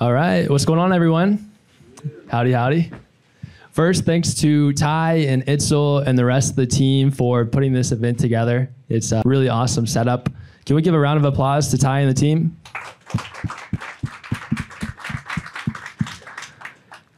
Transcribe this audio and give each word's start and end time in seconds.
All 0.00 0.12
right, 0.12 0.48
what's 0.48 0.64
going 0.64 0.80
on, 0.80 0.92
everyone? 0.92 1.52
Howdy, 2.30 2.52
howdy. 2.52 2.90
First, 3.72 4.04
thanks 4.04 4.34
to 4.36 4.72
Tai 4.72 5.14
and 5.16 5.44
Itzel 5.46 6.04
and 6.06 6.18
the 6.18 6.24
rest 6.24 6.50
of 6.50 6.56
the 6.56 6.66
team 6.66 7.10
for 7.10 7.44
putting 7.44 7.74
this 7.74 7.92
event 7.92 8.18
together. 8.18 8.70
It's 8.88 9.12
a 9.12 9.22
really 9.24 9.50
awesome 9.50 9.86
setup. 9.86 10.30
Can 10.64 10.76
we 10.76 10.82
give 10.82 10.94
a 10.94 10.98
round 10.98 11.18
of 11.18 11.24
applause 11.26 11.68
to 11.72 11.78
Tai 11.78 12.00
and 12.00 12.10
the 12.10 12.14
team? 12.18 12.56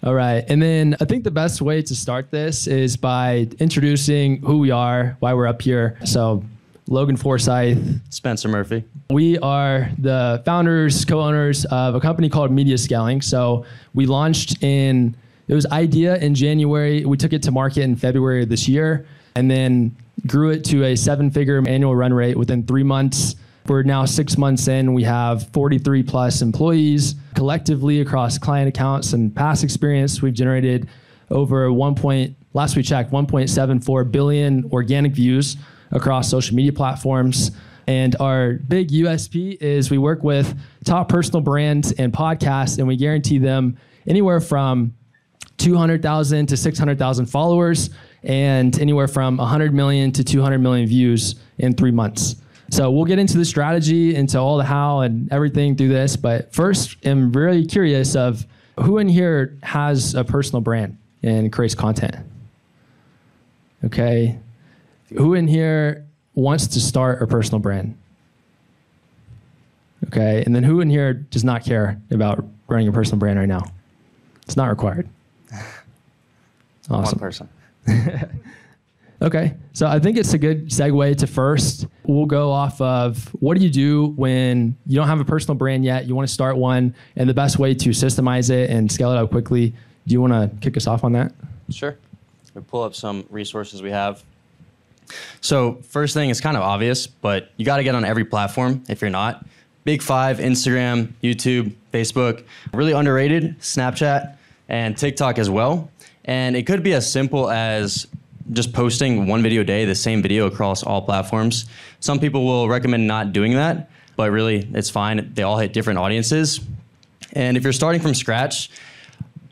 All 0.02 0.14
right, 0.14 0.44
and 0.48 0.60
then 0.60 0.96
I 1.00 1.04
think 1.04 1.22
the 1.22 1.30
best 1.30 1.62
way 1.62 1.80
to 1.80 1.94
start 1.94 2.32
this 2.32 2.66
is 2.66 2.96
by 2.96 3.48
introducing 3.60 4.42
who 4.42 4.58
we 4.58 4.72
are, 4.72 5.16
why 5.20 5.32
we're 5.32 5.46
up 5.46 5.62
here. 5.62 5.96
So, 6.04 6.44
Logan 6.88 7.16
Forsyth, 7.16 8.00
Spencer 8.10 8.48
Murphy. 8.48 8.84
We 9.10 9.38
are 9.38 9.90
the 9.98 10.42
founders, 10.44 11.04
co-owners 11.04 11.64
of 11.66 11.94
a 11.94 12.00
company 12.00 12.28
called 12.28 12.50
Media 12.50 12.78
Scaling. 12.78 13.20
So 13.22 13.64
we 13.92 14.06
launched 14.06 14.62
in 14.62 15.16
it 15.46 15.54
was 15.54 15.66
idea 15.66 16.16
in 16.16 16.34
January. 16.34 17.04
We 17.04 17.18
took 17.18 17.34
it 17.34 17.42
to 17.42 17.50
market 17.50 17.82
in 17.82 17.96
February 17.96 18.44
of 18.44 18.48
this 18.48 18.66
year, 18.66 19.06
and 19.34 19.50
then 19.50 19.94
grew 20.26 20.50
it 20.50 20.64
to 20.64 20.84
a 20.84 20.96
seven-figure 20.96 21.62
annual 21.68 21.94
run 21.94 22.14
rate 22.14 22.36
within 22.36 22.66
three 22.66 22.82
months. 22.82 23.36
We're 23.66 23.82
now 23.82 24.04
six 24.06 24.38
months 24.38 24.68
in. 24.68 24.94
We 24.94 25.02
have 25.04 25.48
43 25.48 26.02
plus 26.02 26.40
employees 26.40 27.14
collectively 27.34 28.00
across 28.00 28.38
client 28.38 28.68
accounts 28.68 29.12
and 29.12 29.34
past 29.34 29.64
experience. 29.64 30.22
We've 30.22 30.34
generated 30.34 30.88
over 31.30 31.72
one 31.72 31.94
point 31.94 32.36
last 32.52 32.76
we 32.76 32.82
checked 32.82 33.10
1.74 33.10 34.10
billion 34.10 34.70
organic 34.72 35.12
views 35.12 35.56
across 35.90 36.30
social 36.30 36.54
media 36.54 36.72
platforms. 36.72 37.50
And 37.86 38.16
our 38.20 38.54
big 38.54 38.90
USP 38.90 39.60
is 39.60 39.90
we 39.90 39.98
work 39.98 40.24
with 40.24 40.58
top 40.84 41.08
personal 41.08 41.40
brands 41.40 41.92
and 41.92 42.12
podcasts, 42.12 42.78
and 42.78 42.88
we 42.88 42.96
guarantee 42.96 43.38
them 43.38 43.76
anywhere 44.06 44.40
from 44.40 44.94
200,000 45.58 46.46
to 46.46 46.56
600,000 46.56 47.26
followers 47.26 47.90
and 48.22 48.78
anywhere 48.80 49.08
from 49.08 49.36
100 49.36 49.74
million 49.74 50.10
to 50.12 50.24
200 50.24 50.58
million 50.58 50.86
views 50.86 51.36
in 51.58 51.74
three 51.74 51.90
months. 51.90 52.36
So 52.70 52.90
we'll 52.90 53.04
get 53.04 53.18
into 53.18 53.36
the 53.36 53.44
strategy, 53.44 54.14
into 54.14 54.38
all 54.38 54.56
the 54.56 54.64
how 54.64 55.00
and 55.00 55.30
everything 55.32 55.76
through 55.76 55.88
this. 55.88 56.16
But 56.16 56.52
first, 56.52 56.96
I'm 57.04 57.32
really 57.32 57.66
curious 57.66 58.16
of 58.16 58.46
who 58.80 58.98
in 58.98 59.08
here 59.08 59.56
has 59.62 60.14
a 60.14 60.24
personal 60.24 60.60
brand 60.60 60.98
and 61.22 61.52
creates 61.52 61.74
content. 61.74 62.16
Okay, 63.84 64.38
who 65.10 65.34
in 65.34 65.46
here 65.46 66.03
wants 66.34 66.66
to 66.68 66.80
start 66.80 67.22
a 67.22 67.26
personal 67.26 67.58
brand? 67.58 67.96
Okay, 70.06 70.42
and 70.44 70.54
then 70.54 70.62
who 70.62 70.80
in 70.80 70.90
here 70.90 71.14
does 71.14 71.44
not 71.44 71.64
care 71.64 72.00
about 72.10 72.44
running 72.68 72.88
a 72.88 72.92
personal 72.92 73.18
brand 73.18 73.38
right 73.38 73.48
now? 73.48 73.62
It's 74.42 74.56
not 74.56 74.68
required. 74.70 75.08
Awesome. 76.90 77.18
One 77.18 77.18
person. 77.18 77.48
Okay, 79.24 79.54
so 79.72 79.86
I 79.86 80.00
think 80.00 80.18
it's 80.18 80.34
a 80.34 80.38
good 80.38 80.68
segue 80.68 81.16
to 81.16 81.26
first. 81.26 81.86
We'll 82.02 82.26
go 82.26 82.50
off 82.50 82.78
of 82.80 83.26
what 83.40 83.56
do 83.56 83.64
you 83.64 83.70
do 83.70 84.08
when 84.16 84.76
you 84.86 84.96
don't 84.96 85.06
have 85.06 85.18
a 85.20 85.24
personal 85.24 85.56
brand 85.56 85.82
yet? 85.82 86.06
You 86.06 86.14
want 86.14 86.28
to 86.28 86.34
start 86.34 86.58
one, 86.58 86.94
and 87.16 87.26
the 87.26 87.32
best 87.32 87.58
way 87.58 87.74
to 87.74 87.88
systemize 87.90 88.50
it 88.50 88.68
and 88.68 88.92
scale 88.92 89.12
it 89.12 89.16
out 89.16 89.30
quickly. 89.30 89.72
Do 90.06 90.12
you 90.12 90.20
want 90.20 90.32
to 90.34 90.50
kick 90.60 90.76
us 90.76 90.86
off 90.86 91.04
on 91.04 91.12
that? 91.12 91.32
Sure. 91.70 91.96
We 92.54 92.60
pull 92.60 92.82
up 92.82 92.94
some 92.94 93.24
resources 93.30 93.80
we 93.80 93.90
have. 93.90 94.22
So 95.40 95.80
first 95.88 96.14
thing 96.14 96.30
is 96.30 96.40
kind 96.40 96.56
of 96.56 96.62
obvious, 96.62 97.06
but 97.06 97.50
you 97.56 97.64
got 97.64 97.76
to 97.76 97.84
get 97.84 97.94
on 97.94 98.04
every 98.04 98.24
platform 98.24 98.82
if 98.88 99.00
you're 99.00 99.10
not. 99.10 99.44
Big 99.84 100.02
five: 100.02 100.38
Instagram, 100.38 101.12
YouTube, 101.22 101.74
Facebook. 101.92 102.44
Really 102.72 102.92
underrated: 102.92 103.58
Snapchat 103.60 104.36
and 104.68 104.96
TikTok 104.96 105.38
as 105.38 105.50
well. 105.50 105.90
And 106.24 106.56
it 106.56 106.66
could 106.66 106.82
be 106.82 106.94
as 106.94 107.10
simple 107.10 107.50
as 107.50 108.06
just 108.52 108.72
posting 108.72 109.26
one 109.26 109.42
video 109.42 109.62
a 109.62 109.64
day, 109.64 109.84
the 109.84 109.94
same 109.94 110.22
video 110.22 110.46
across 110.46 110.82
all 110.82 111.02
platforms. 111.02 111.66
Some 112.00 112.18
people 112.18 112.44
will 112.44 112.68
recommend 112.68 113.06
not 113.06 113.32
doing 113.32 113.54
that, 113.54 113.90
but 114.16 114.30
really 114.30 114.68
it's 114.72 114.90
fine. 114.90 115.32
They 115.34 115.42
all 115.42 115.58
hit 115.58 115.72
different 115.72 115.98
audiences. 115.98 116.60
And 117.32 117.56
if 117.56 117.64
you're 117.64 117.72
starting 117.72 118.00
from 118.00 118.14
scratch, 118.14 118.70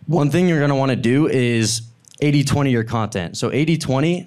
one 0.06 0.30
thing 0.30 0.48
you're 0.48 0.60
gonna 0.60 0.76
wanna 0.76 0.96
do 0.96 1.28
is 1.28 1.82
80 2.20 2.44
20 2.44 2.70
your 2.70 2.84
content. 2.84 3.36
So 3.36 3.52
80 3.52 3.78
20, 3.78 4.26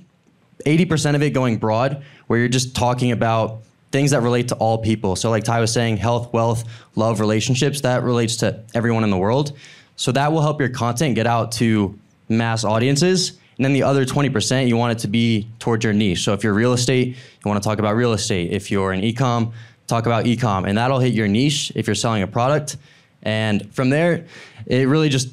80% 0.65 1.15
of 1.15 1.23
it 1.23 1.31
going 1.31 1.57
broad, 1.57 2.03
where 2.27 2.39
you're 2.39 2.49
just 2.49 2.75
talking 2.75 3.11
about 3.11 3.61
things 3.91 4.11
that 4.11 4.21
relate 4.21 4.49
to 4.49 4.55
all 4.55 4.77
people. 4.77 5.15
So, 5.15 5.29
like 5.29 5.43
Tai 5.43 5.61
was 5.61 5.71
saying, 5.71 5.97
health, 5.97 6.33
wealth, 6.33 6.65
love, 6.95 7.19
relationships, 7.19 7.81
that 7.81 8.03
relates 8.03 8.35
to 8.37 8.61
everyone 8.73 9.03
in 9.03 9.09
the 9.09 9.17
world. 9.17 9.57
So, 9.95 10.11
that 10.11 10.31
will 10.31 10.41
help 10.41 10.59
your 10.59 10.69
content 10.69 11.15
get 11.15 11.27
out 11.27 11.51
to 11.53 11.97
mass 12.27 12.63
audiences. 12.63 13.37
And 13.57 13.63
then 13.63 13.71
the 13.71 13.83
other 13.83 14.05
20%, 14.05 14.67
you 14.67 14.75
want 14.75 14.91
it 14.97 15.01
to 15.03 15.07
be 15.07 15.47
towards 15.59 15.85
your 15.85 15.93
niche. 15.93 16.23
So, 16.23 16.33
if 16.33 16.43
you're 16.43 16.53
real 16.53 16.73
estate, 16.73 17.07
you 17.07 17.15
wanna 17.45 17.61
talk 17.61 17.79
about 17.79 17.95
real 17.95 18.13
estate. 18.13 18.51
If 18.51 18.69
you're 18.69 18.91
in 18.91 19.01
ecom, 19.01 19.53
talk 19.87 20.07
about 20.07 20.25
ecom. 20.25 20.67
And 20.67 20.77
that'll 20.77 20.99
hit 20.99 21.13
your 21.13 21.27
niche 21.27 21.71
if 21.75 21.87
you're 21.87 21.95
selling 21.95 22.23
a 22.23 22.27
product. 22.27 22.77
And 23.23 23.73
from 23.73 23.89
there, 23.89 24.25
it 24.65 24.87
really 24.87 25.09
just 25.09 25.29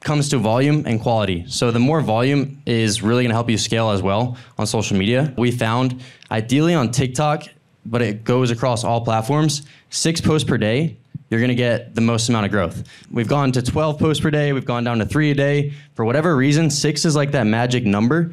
comes 0.00 0.28
to 0.28 0.38
volume 0.38 0.84
and 0.86 1.00
quality. 1.00 1.44
So 1.48 1.70
the 1.70 1.78
more 1.78 2.00
volume 2.00 2.62
is 2.66 3.02
really 3.02 3.24
going 3.24 3.30
to 3.30 3.34
help 3.34 3.50
you 3.50 3.58
scale 3.58 3.90
as 3.90 4.02
well 4.02 4.36
on 4.56 4.66
social 4.66 4.96
media. 4.96 5.34
We 5.36 5.50
found 5.50 6.02
ideally 6.30 6.74
on 6.74 6.90
TikTok, 6.90 7.44
but 7.84 8.02
it 8.02 8.24
goes 8.24 8.50
across 8.50 8.84
all 8.84 9.00
platforms, 9.00 9.62
6 9.90 10.20
posts 10.20 10.48
per 10.48 10.58
day, 10.58 10.96
you're 11.30 11.40
going 11.40 11.48
to 11.48 11.54
get 11.54 11.94
the 11.94 12.00
most 12.00 12.28
amount 12.28 12.46
of 12.46 12.52
growth. 12.52 12.84
We've 13.10 13.28
gone 13.28 13.52
to 13.52 13.62
12 13.62 13.98
posts 13.98 14.22
per 14.22 14.30
day, 14.30 14.52
we've 14.52 14.64
gone 14.64 14.84
down 14.84 14.98
to 14.98 15.04
3 15.04 15.30
a 15.30 15.34
day. 15.34 15.72
For 15.94 16.04
whatever 16.04 16.34
reason, 16.36 16.70
6 16.70 17.04
is 17.04 17.14
like 17.14 17.32
that 17.32 17.44
magic 17.44 17.84
number 17.84 18.32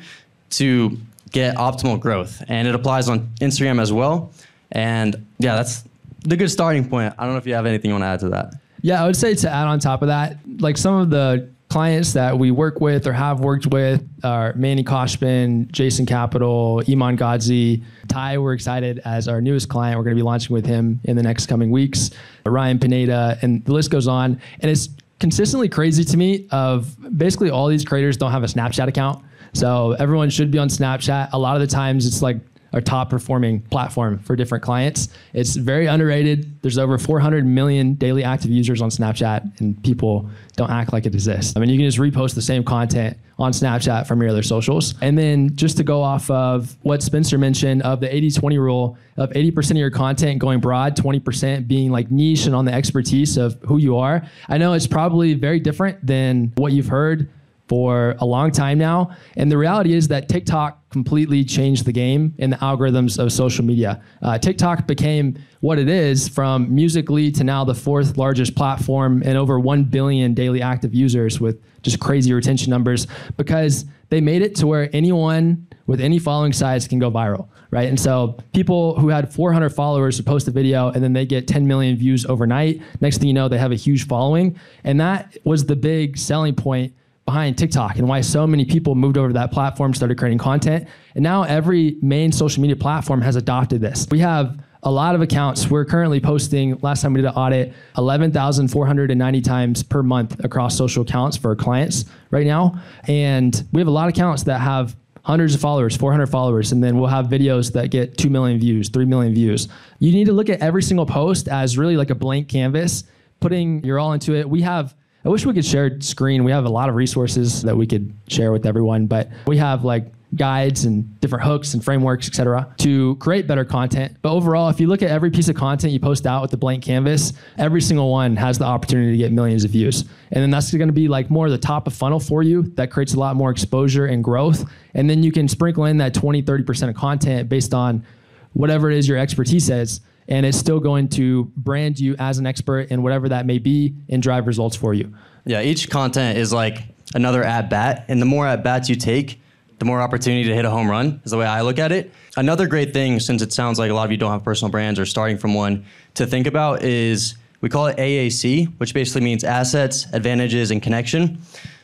to 0.51 0.97
get 1.31 1.55
optimal 1.55 1.99
growth. 1.99 2.41
And 2.47 2.67
it 2.67 2.75
applies 2.75 3.09
on 3.09 3.31
Instagram 3.41 3.81
as 3.81 3.91
well. 3.91 4.31
And 4.71 5.25
yeah, 5.39 5.55
that's 5.55 5.83
the 6.21 6.37
good 6.37 6.49
starting 6.49 6.87
point. 6.87 7.13
I 7.17 7.23
don't 7.23 7.33
know 7.33 7.37
if 7.37 7.47
you 7.47 7.53
have 7.53 7.65
anything 7.65 7.89
you 7.89 7.95
want 7.95 8.03
to 8.03 8.07
add 8.07 8.19
to 8.21 8.29
that. 8.29 8.53
Yeah, 8.81 9.03
I 9.03 9.05
would 9.05 9.15
say 9.15 9.35
to 9.35 9.49
add 9.49 9.67
on 9.67 9.79
top 9.79 10.01
of 10.01 10.07
that, 10.07 10.37
like 10.59 10.77
some 10.77 10.95
of 10.95 11.09
the 11.09 11.49
clients 11.75 12.13
that 12.13 12.39
we 12.39 12.51
work 12.51 12.79
with 12.79 13.05
or 13.05 13.11
have 13.11 13.41
worked 13.41 13.67
with 13.67 14.01
are 14.23 14.53
Manny 14.53 14.81
Khoshbin, 14.81 15.69
Jason 15.73 16.05
Capital, 16.05 16.81
Iman 16.89 17.17
Gadzhi, 17.17 17.83
Tai. 18.07 18.37
We're 18.37 18.53
excited 18.53 19.01
as 19.03 19.27
our 19.27 19.41
newest 19.41 19.67
client. 19.67 19.97
We're 19.97 20.05
going 20.05 20.15
to 20.15 20.19
be 20.21 20.23
launching 20.23 20.53
with 20.53 20.65
him 20.65 21.01
in 21.03 21.17
the 21.17 21.21
next 21.21 21.47
coming 21.47 21.71
weeks. 21.71 22.11
Ryan 22.45 22.79
Pineda, 22.79 23.37
and 23.41 23.65
the 23.65 23.73
list 23.73 23.91
goes 23.91 24.07
on. 24.07 24.39
And 24.61 24.71
it's 24.71 24.87
consistently 25.19 25.67
crazy 25.67 26.05
to 26.05 26.15
me 26.15 26.47
of 26.51 26.95
basically 27.17 27.49
all 27.49 27.67
these 27.67 27.83
creators 27.83 28.15
don't 28.15 28.31
have 28.31 28.43
a 28.43 28.47
Snapchat 28.47 28.87
account. 28.87 29.25
So 29.51 29.97
everyone 29.99 30.29
should 30.29 30.51
be 30.51 30.57
on 30.57 30.69
Snapchat. 30.69 31.31
A 31.33 31.37
lot 31.37 31.57
of 31.57 31.61
the 31.61 31.67
times 31.67 32.07
it's 32.07 32.21
like 32.21 32.37
our 32.75 32.81
top 32.81 33.09
performing 33.09 33.61
platform 33.61 34.19
for 34.19 34.35
different 34.35 34.63
clients. 34.63 35.07
It's 35.33 35.55
very 35.55 35.87
underrated. 35.87 36.61
There's 36.61 36.77
over 36.77 36.97
400 36.97 37.45
million 37.45 37.93
daily 37.93 38.23
active 38.23 38.51
users 38.51 38.81
on 38.81 38.89
Snapchat, 38.89 39.61
and 39.61 39.81
people 39.81 40.29
don't 40.57 40.69
act 40.69 40.91
like 40.91 41.05
it 41.05 41.13
exists. 41.13 41.53
I 41.55 41.61
mean, 41.61 41.69
you 41.69 41.77
can 41.77 41.89
just 41.89 41.97
repost 41.97 42.35
the 42.35 42.41
same 42.41 42.65
content 42.65 43.17
on 43.39 43.53
Snapchat 43.53 44.07
from 44.07 44.21
your 44.21 44.29
other 44.29 44.43
socials. 44.43 44.93
And 45.01 45.17
then 45.17 45.55
just 45.55 45.77
to 45.77 45.83
go 45.83 46.01
off 46.01 46.29
of 46.29 46.75
what 46.83 47.01
Spencer 47.01 47.37
mentioned 47.37 47.81
of 47.83 48.01
the 48.01 48.13
80 48.13 48.31
20 48.31 48.57
rule 48.57 48.97
of 49.17 49.29
80% 49.29 49.71
of 49.71 49.77
your 49.77 49.91
content 49.91 50.39
going 50.39 50.59
broad, 50.59 50.97
20% 50.97 51.67
being 51.67 51.91
like 51.91 52.11
niche 52.11 52.45
and 52.45 52.55
on 52.55 52.65
the 52.65 52.73
expertise 52.73 53.37
of 53.37 53.57
who 53.65 53.77
you 53.77 53.97
are. 53.97 54.21
I 54.49 54.57
know 54.57 54.73
it's 54.73 54.87
probably 54.87 55.33
very 55.33 55.59
different 55.59 56.05
than 56.05 56.51
what 56.55 56.73
you've 56.73 56.87
heard 56.87 57.29
for 57.67 58.15
a 58.19 58.25
long 58.25 58.51
time 58.51 58.77
now. 58.77 59.15
And 59.35 59.51
the 59.51 59.57
reality 59.57 59.93
is 59.93 60.07
that 60.09 60.29
TikTok 60.29 60.89
completely 60.91 61.43
changed 61.43 61.85
the 61.85 61.91
game 61.91 62.33
in 62.37 62.51
the 62.51 62.57
algorithms 62.57 63.17
of 63.17 63.31
social 63.31 63.65
media. 63.65 64.01
Uh, 64.21 64.37
TikTok 64.37 64.87
became 64.87 65.37
what 65.61 65.79
it 65.79 65.89
is 65.89 66.27
from 66.29 66.73
Musical.ly 66.73 67.31
to 67.31 67.43
now 67.43 67.63
the 67.63 67.75
fourth 67.75 68.17
largest 68.17 68.55
platform 68.55 69.21
and 69.25 69.37
over 69.37 69.59
1 69.59 69.85
billion 69.85 70.33
daily 70.33 70.61
active 70.61 70.93
users 70.93 71.41
with 71.41 71.61
just 71.81 71.99
crazy 71.99 72.33
retention 72.33 72.69
numbers 72.69 73.07
because 73.35 73.85
they 74.09 74.21
made 74.21 74.41
it 74.41 74.55
to 74.55 74.67
where 74.67 74.89
anyone 74.93 75.67
with 75.87 75.99
any 75.99 76.19
following 76.19 76.53
size 76.53 76.87
can 76.87 76.99
go 76.99 77.11
viral. 77.11 77.49
Right. 77.71 77.89
And 77.89 77.99
so 77.99 78.37
people 78.53 78.97
who 78.97 79.09
had 79.09 79.33
400 79.33 79.69
followers 79.69 80.17
would 80.17 80.25
post 80.25 80.47
a 80.47 80.51
video 80.51 80.89
and 80.91 81.03
then 81.03 81.11
they 81.11 81.25
get 81.25 81.45
10 81.45 81.67
million 81.67 81.97
views 81.97 82.25
overnight. 82.25 82.81
Next 83.01 83.17
thing 83.17 83.27
you 83.27 83.33
know, 83.33 83.49
they 83.49 83.57
have 83.57 83.73
a 83.73 83.75
huge 83.75 84.07
following. 84.07 84.57
And 84.85 85.01
that 85.01 85.35
was 85.43 85.65
the 85.65 85.75
big 85.75 86.17
selling 86.17 86.55
point 86.55 86.93
behind 87.25 87.57
TikTok 87.57 87.97
and 87.97 88.07
why 88.07 88.21
so 88.21 88.45
many 88.45 88.65
people 88.65 88.93
moved 88.93 89.17
over 89.17 89.29
to 89.29 89.33
that 89.33 89.51
platform, 89.51 89.93
started 89.93 90.17
creating 90.17 90.37
content. 90.37 90.87
And 91.15 91.23
now 91.23 91.43
every 91.43 91.97
main 92.01 92.31
social 92.31 92.61
media 92.61 92.75
platform 92.75 93.21
has 93.21 93.35
adopted 93.35 93.81
this. 93.81 94.07
We 94.11 94.19
have 94.19 94.59
a 94.83 94.91
lot 94.91 95.15
of 95.15 95.21
accounts. 95.21 95.67
We're 95.67 95.85
currently 95.85 96.19
posting, 96.19 96.77
last 96.81 97.01
time 97.01 97.13
we 97.13 97.21
did 97.21 97.27
an 97.27 97.33
audit, 97.33 97.73
11,490 97.97 99.41
times 99.41 99.81
per 99.81 100.03
month 100.03 100.43
across 100.45 100.77
social 100.77 101.01
accounts 101.01 101.35
for 101.35 101.55
clients 101.55 102.05
right 102.29 102.45
now. 102.45 102.79
And 103.07 103.63
we 103.71 103.81
have 103.81 103.87
a 103.87 103.91
lot 103.91 104.07
of 104.07 104.09
accounts 104.09 104.43
that 104.43 104.59
have 104.59 104.95
hundreds 105.23 105.55
of 105.55 105.61
followers, 105.61 105.97
400 105.97 106.27
followers, 106.27 106.71
and 106.71 106.83
then 106.83 106.99
we'll 106.99 107.09
have 107.09 107.25
videos 107.25 107.73
that 107.73 107.89
get 107.89 108.15
2 108.15 108.29
million 108.29 108.59
views, 108.59 108.89
3 108.89 109.05
million 109.05 109.33
views. 109.33 109.67
You 109.97 110.11
need 110.11 110.25
to 110.25 110.33
look 110.33 110.49
at 110.49 110.59
every 110.59 110.83
single 110.83 111.07
post 111.07 111.47
as 111.47 111.79
really 111.79 111.97
like 111.97 112.11
a 112.11 112.15
blank 112.15 112.47
canvas 112.47 113.05
putting 113.39 113.83
your 113.83 113.97
all 113.97 114.13
into 114.13 114.35
it. 114.35 114.47
We 114.47 114.61
have 114.61 114.95
I 115.25 115.29
wish 115.29 115.43
we 115.43 115.53
could 115.53 115.65
share 115.65 115.99
screen. 116.01 116.43
We 116.43 116.51
have 116.51 116.65
a 116.65 116.69
lot 116.69 116.87
of 116.87 116.93
resources 116.93 117.63
that 117.63 117.75
we 117.75 117.87
could 117.87 118.13
share 118.27 118.51
with 118.51 118.67
everyone, 118.67 119.07
but 119.07 119.29
we 119.47 119.57
have 119.57 119.83
like 119.83 120.11
guides 120.35 120.85
and 120.85 121.19
different 121.19 121.43
hooks 121.43 121.73
and 121.73 121.83
frameworks, 121.83 122.27
etc., 122.27 122.71
to 122.77 123.15
create 123.15 123.47
better 123.47 123.65
content. 123.65 124.17
But 124.21 124.33
overall, 124.33 124.69
if 124.69 124.79
you 124.79 124.85
look 124.85 125.01
at 125.01 125.09
every 125.09 125.31
piece 125.31 125.47
of 125.49 125.55
content 125.55 125.93
you 125.93 125.99
post 125.99 126.27
out 126.27 126.43
with 126.43 126.51
the 126.51 126.57
blank 126.57 126.83
canvas, 126.83 127.33
every 127.57 127.81
single 127.81 128.11
one 128.11 128.35
has 128.35 128.59
the 128.59 128.65
opportunity 128.65 129.13
to 129.13 129.17
get 129.17 129.31
millions 129.31 129.63
of 129.63 129.71
views. 129.71 130.01
And 130.31 130.43
then 130.43 130.51
that's 130.51 130.71
going 130.71 130.89
to 130.89 130.93
be 130.93 131.07
like 131.07 131.31
more 131.31 131.49
the 131.49 131.57
top 131.57 131.87
of 131.87 131.93
funnel 131.93 132.19
for 132.19 132.43
you. 132.43 132.61
That 132.75 132.91
creates 132.91 133.15
a 133.15 133.19
lot 133.19 133.35
more 133.35 133.49
exposure 133.49 134.05
and 134.05 134.23
growth. 134.23 134.69
And 134.93 135.09
then 135.09 135.23
you 135.23 135.31
can 135.31 135.47
sprinkle 135.47 135.85
in 135.85 135.97
that 135.97 136.13
20, 136.13 136.43
30% 136.43 136.89
of 136.89 136.95
content 136.95 137.49
based 137.49 137.73
on 137.73 138.05
whatever 138.53 138.91
it 138.91 138.97
is 138.97 139.07
your 139.07 139.17
expertise 139.17 139.69
is. 139.71 140.01
And 140.27 140.45
it's 140.45 140.57
still 140.57 140.79
going 140.79 141.09
to 141.09 141.45
brand 141.55 141.99
you 141.99 142.15
as 142.17 142.39
an 142.39 142.47
expert 142.47 142.89
in 142.91 143.03
whatever 143.03 143.29
that 143.29 143.45
may 143.45 143.59
be 143.59 143.93
and 144.09 144.21
drive 144.23 144.47
results 144.47 144.75
for 144.75 144.93
you. 144.93 145.13
Yeah, 145.45 145.61
each 145.61 145.89
content 145.89 146.37
is 146.37 146.51
like 146.51 146.83
another 147.13 147.43
at 147.43 147.69
bat. 147.69 148.05
And 148.07 148.21
the 148.21 148.25
more 148.25 148.47
at 148.47 148.63
bats 148.63 148.89
you 148.89 148.95
take, 148.95 149.39
the 149.77 149.85
more 149.85 150.01
opportunity 150.01 150.45
to 150.45 150.55
hit 150.55 150.65
a 150.65 150.69
home 150.69 150.89
run 150.89 151.21
is 151.25 151.31
the 151.31 151.37
way 151.37 151.45
I 151.45 151.61
look 151.61 151.79
at 151.79 151.91
it. 151.91 152.11
Another 152.37 152.65
great 152.65 152.93
thing, 152.93 153.19
since 153.19 153.41
it 153.41 153.53
sounds 153.53 153.77
like 153.77 153.91
a 153.91 153.93
lot 153.93 154.05
of 154.05 154.11
you 154.11 154.17
don't 154.17 154.31
have 154.31 154.43
personal 154.43 154.71
brands 154.71 154.99
or 154.99 155.05
starting 155.05 155.37
from 155.37 155.53
one, 155.53 155.85
to 156.15 156.25
think 156.25 156.47
about 156.47 156.81
is 156.81 157.35
we 157.61 157.69
call 157.69 157.87
it 157.87 157.97
AAC, 157.97 158.67
which 158.77 158.93
basically 158.93 159.21
means 159.21 159.43
assets, 159.43 160.07
advantages, 160.13 160.71
and 160.71 160.81
connection. 160.81 161.39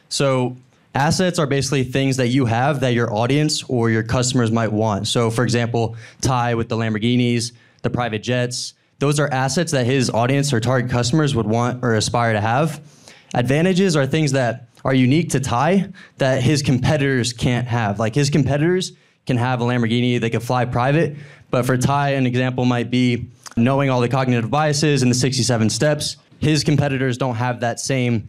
So 0.10 0.56
assets 0.96 1.38
are 1.38 1.48
basically 1.48 1.84
things 1.84 2.18
that 2.18 2.30
you 2.30 2.46
have 2.46 2.80
that 2.80 2.94
your 2.94 3.14
audience 3.14 3.64
or 3.64 3.90
your 3.90 4.04
customers 4.04 4.52
might 4.52 4.72
want. 4.72 5.08
So 5.08 5.30
for 5.30 5.44
example, 5.44 5.96
Tai 6.22 6.56
with 6.56 6.70
the 6.70 6.78
Lamborghinis, 6.78 7.52
the 7.82 7.90
private 7.90 8.24
jets, 8.24 8.74
those 9.00 9.20
are 9.20 9.28
assets 9.34 9.72
that 9.72 9.86
his 9.86 10.10
audience 10.10 10.54
or 10.54 10.60
target 10.60 10.92
customers 10.92 11.34
would 11.36 11.48
want 11.48 11.84
or 11.84 11.96
aspire 11.96 12.34
to 12.34 12.42
have. 12.42 12.82
Advantages 13.34 13.96
are 13.96 14.06
things 14.06 14.34
that 14.34 14.68
are 14.84 14.94
unique 14.94 15.30
to 15.32 15.40
Tai 15.40 15.92
that 16.18 16.44
his 16.44 16.62
competitors 16.62 17.34
can't 17.34 17.68
have. 17.68 18.00
Like 18.00 18.14
his 18.16 18.30
competitors 18.30 18.92
can 19.26 19.38
have 19.38 19.62
a 19.62 19.64
Lamborghini, 19.64 20.20
they 20.20 20.30
can 20.30 20.42
fly 20.42 20.66
private, 20.66 21.16
but 21.50 21.66
for 21.66 21.78
Tai, 21.78 22.12
an 22.12 22.26
example 22.26 22.66
might 22.66 22.90
be 22.90 23.28
knowing 23.58 23.90
all 23.90 24.02
the 24.02 24.10
cognitive 24.10 24.50
biases 24.50 25.02
and 25.02 25.12
the 25.12 25.16
67 25.16 25.70
steps. 25.70 26.18
His 26.40 26.64
competitors 26.64 27.18
don't 27.18 27.36
have 27.36 27.60
that 27.60 27.80
same 27.80 28.28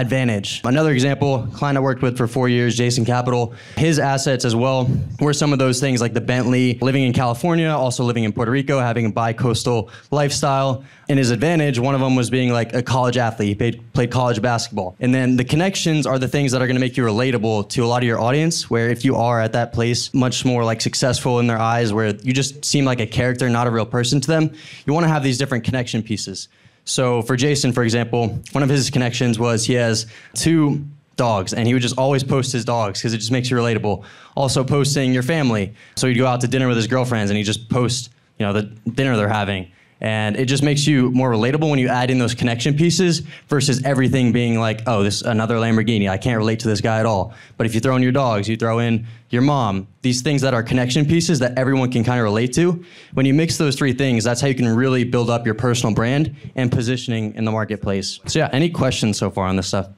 advantage. 0.00 0.60
Another 0.64 0.92
example, 0.92 1.48
client 1.54 1.76
I 1.76 1.80
worked 1.80 2.02
with 2.02 2.16
for 2.16 2.26
four 2.26 2.48
years, 2.48 2.76
Jason 2.76 3.04
Capital, 3.04 3.54
his 3.76 3.98
assets 3.98 4.44
as 4.44 4.54
well 4.54 4.88
were 5.20 5.32
some 5.32 5.52
of 5.52 5.58
those 5.58 5.80
things 5.80 6.00
like 6.00 6.14
the 6.14 6.20
Bentley, 6.20 6.78
living 6.80 7.04
in 7.04 7.12
California, 7.12 7.68
also 7.68 8.04
living 8.04 8.24
in 8.24 8.32
Puerto 8.32 8.50
Rico, 8.50 8.78
having 8.78 9.06
a 9.06 9.10
bi-coastal 9.10 9.90
lifestyle. 10.10 10.84
And 11.08 11.18
his 11.18 11.30
advantage, 11.30 11.78
one 11.78 11.94
of 11.94 12.00
them 12.00 12.16
was 12.16 12.30
being 12.30 12.52
like 12.52 12.74
a 12.74 12.82
college 12.82 13.16
athlete. 13.16 13.48
He 13.48 13.54
played, 13.54 13.92
played 13.92 14.10
college 14.10 14.42
basketball. 14.42 14.96
And 14.98 15.14
then 15.14 15.36
the 15.36 15.44
connections 15.44 16.04
are 16.06 16.18
the 16.18 16.28
things 16.28 16.52
that 16.52 16.60
are 16.60 16.66
going 16.66 16.76
to 16.76 16.80
make 16.80 16.96
you 16.96 17.04
relatable 17.04 17.68
to 17.70 17.84
a 17.84 17.86
lot 17.86 18.02
of 18.02 18.06
your 18.08 18.20
audience, 18.20 18.68
where 18.68 18.90
if 18.90 19.04
you 19.04 19.14
are 19.16 19.40
at 19.40 19.52
that 19.52 19.72
place, 19.72 20.12
much 20.12 20.44
more 20.44 20.64
like 20.64 20.80
successful 20.80 21.38
in 21.38 21.46
their 21.46 21.58
eyes, 21.58 21.92
where 21.92 22.14
you 22.16 22.32
just 22.32 22.64
seem 22.64 22.84
like 22.84 23.00
a 23.00 23.06
character, 23.06 23.48
not 23.48 23.66
a 23.66 23.70
real 23.70 23.86
person 23.86 24.20
to 24.20 24.26
them, 24.26 24.52
you 24.84 24.92
want 24.92 25.04
to 25.04 25.08
have 25.08 25.22
these 25.22 25.38
different 25.38 25.62
connection 25.62 26.02
pieces. 26.02 26.48
So 26.86 27.20
for 27.22 27.36
Jason, 27.36 27.72
for 27.72 27.82
example, 27.82 28.40
one 28.52 28.62
of 28.62 28.70
his 28.70 28.90
connections 28.90 29.38
was 29.38 29.66
he 29.66 29.74
has 29.74 30.06
two 30.34 30.86
dogs 31.16 31.52
and 31.52 31.66
he 31.66 31.74
would 31.74 31.82
just 31.82 31.98
always 31.98 32.22
post 32.22 32.52
his 32.52 32.64
dogs 32.64 33.00
because 33.00 33.12
it 33.12 33.18
just 33.18 33.32
makes 33.32 33.50
you 33.50 33.56
relatable. 33.56 34.04
Also 34.36 34.62
posting 34.62 35.12
your 35.12 35.24
family. 35.24 35.74
So 35.96 36.06
he'd 36.06 36.14
go 36.14 36.26
out 36.26 36.40
to 36.42 36.48
dinner 36.48 36.68
with 36.68 36.76
his 36.76 36.86
girlfriends 36.86 37.30
and 37.30 37.36
he'd 37.36 37.44
just 37.44 37.68
post, 37.68 38.10
you 38.38 38.46
know, 38.46 38.52
the 38.52 38.62
dinner 38.62 39.16
they're 39.16 39.28
having. 39.28 39.72
And 40.00 40.36
it 40.36 40.44
just 40.44 40.62
makes 40.62 40.86
you 40.86 41.10
more 41.12 41.30
relatable 41.30 41.70
when 41.70 41.78
you 41.78 41.88
add 41.88 42.10
in 42.10 42.18
those 42.18 42.34
connection 42.34 42.76
pieces 42.76 43.20
versus 43.48 43.82
everything 43.84 44.30
being 44.30 44.58
like, 44.58 44.82
oh, 44.86 45.02
this 45.02 45.22
another 45.22 45.56
Lamborghini. 45.56 46.08
I 46.08 46.18
can't 46.18 46.36
relate 46.36 46.60
to 46.60 46.68
this 46.68 46.82
guy 46.82 47.00
at 47.00 47.06
all. 47.06 47.32
But 47.56 47.66
if 47.66 47.74
you 47.74 47.80
throw 47.80 47.96
in 47.96 48.02
your 48.02 48.12
dogs, 48.12 48.46
you 48.48 48.56
throw 48.56 48.80
in 48.80 49.06
your 49.30 49.42
mom, 49.42 49.88
these 50.02 50.20
things 50.20 50.42
that 50.42 50.52
are 50.52 50.62
connection 50.62 51.06
pieces 51.06 51.38
that 51.38 51.56
everyone 51.58 51.90
can 51.90 52.04
kind 52.04 52.20
of 52.20 52.24
relate 52.24 52.52
to. 52.54 52.84
When 53.14 53.24
you 53.24 53.32
mix 53.32 53.56
those 53.56 53.74
three 53.74 53.92
things, 53.92 54.22
that's 54.22 54.40
how 54.40 54.48
you 54.48 54.54
can 54.54 54.68
really 54.68 55.02
build 55.02 55.30
up 55.30 55.46
your 55.46 55.54
personal 55.54 55.94
brand 55.94 56.34
and 56.54 56.70
positioning 56.70 57.34
in 57.34 57.44
the 57.44 57.50
marketplace. 57.50 58.20
So 58.26 58.38
yeah, 58.40 58.50
any 58.52 58.68
questions 58.68 59.18
so 59.18 59.30
far 59.30 59.46
on 59.46 59.56
this 59.56 59.68
stuff? 59.68 59.88